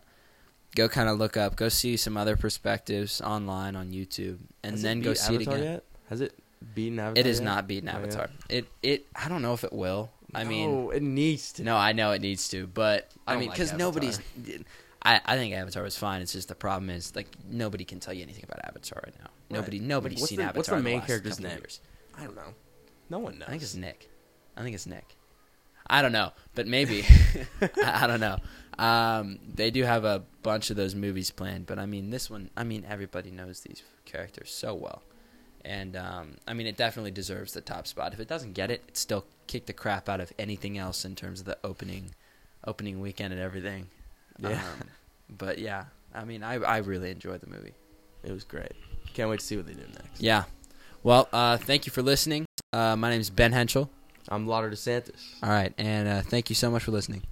[0.75, 1.55] go, kind of look up.
[1.55, 5.63] Go see some other perspectives online on YouTube, and Has then go see it again.
[5.63, 5.83] Yet?
[6.09, 6.37] Has it
[6.75, 7.19] beaten Avatar?
[7.19, 7.45] It is yet?
[7.45, 7.97] not beating Oh, yeah.
[7.99, 8.29] Avatar.
[8.49, 10.11] It, it, I don't know if it will.
[10.35, 11.63] I mean, it needs to.
[11.63, 13.87] no, I know it needs to, but I I, mean, because Avatar.
[13.87, 14.19] nobody's.
[15.05, 16.21] I, I think Avatar was fine.
[16.21, 19.25] It's just the problem is like nobody can tell you anything about Avatar right now.
[19.49, 19.59] Right.
[19.59, 20.57] Nobody, nobody's What's seen the- Avatar.
[20.59, 21.59] what's the in main last character's name?
[22.17, 22.53] I don't know.
[23.09, 23.47] No one knows.
[23.47, 24.09] I think it's Nick.
[24.57, 25.15] I think it's Nick.
[25.85, 27.05] I don't know, but maybe.
[27.61, 28.37] I, I don't know.
[28.79, 32.49] Um, they do have a bunch of those movies planned, but I mean, this one.
[32.57, 35.03] I mean, everybody knows these characters so well,
[35.65, 38.13] and um, I mean, it definitely deserves the top spot.
[38.13, 41.15] If it doesn't get it, it still kicked the crap out of anything else in
[41.15, 42.11] terms of the opening,
[42.65, 43.87] opening weekend and everything.
[44.39, 44.51] Yeah.
[44.51, 44.87] Um,
[45.29, 47.73] but yeah, I mean, I I really enjoyed the movie.
[48.23, 48.73] It was great.
[49.13, 50.21] Can't wait to see what they do next.
[50.21, 50.43] Yeah.
[51.03, 52.45] Well, uh, thank you for listening.
[52.71, 53.89] Uh, my name is Ben Henschel.
[54.29, 55.35] I'm Lawder DeSantis.
[55.43, 57.23] All right, and uh, thank you so much for listening.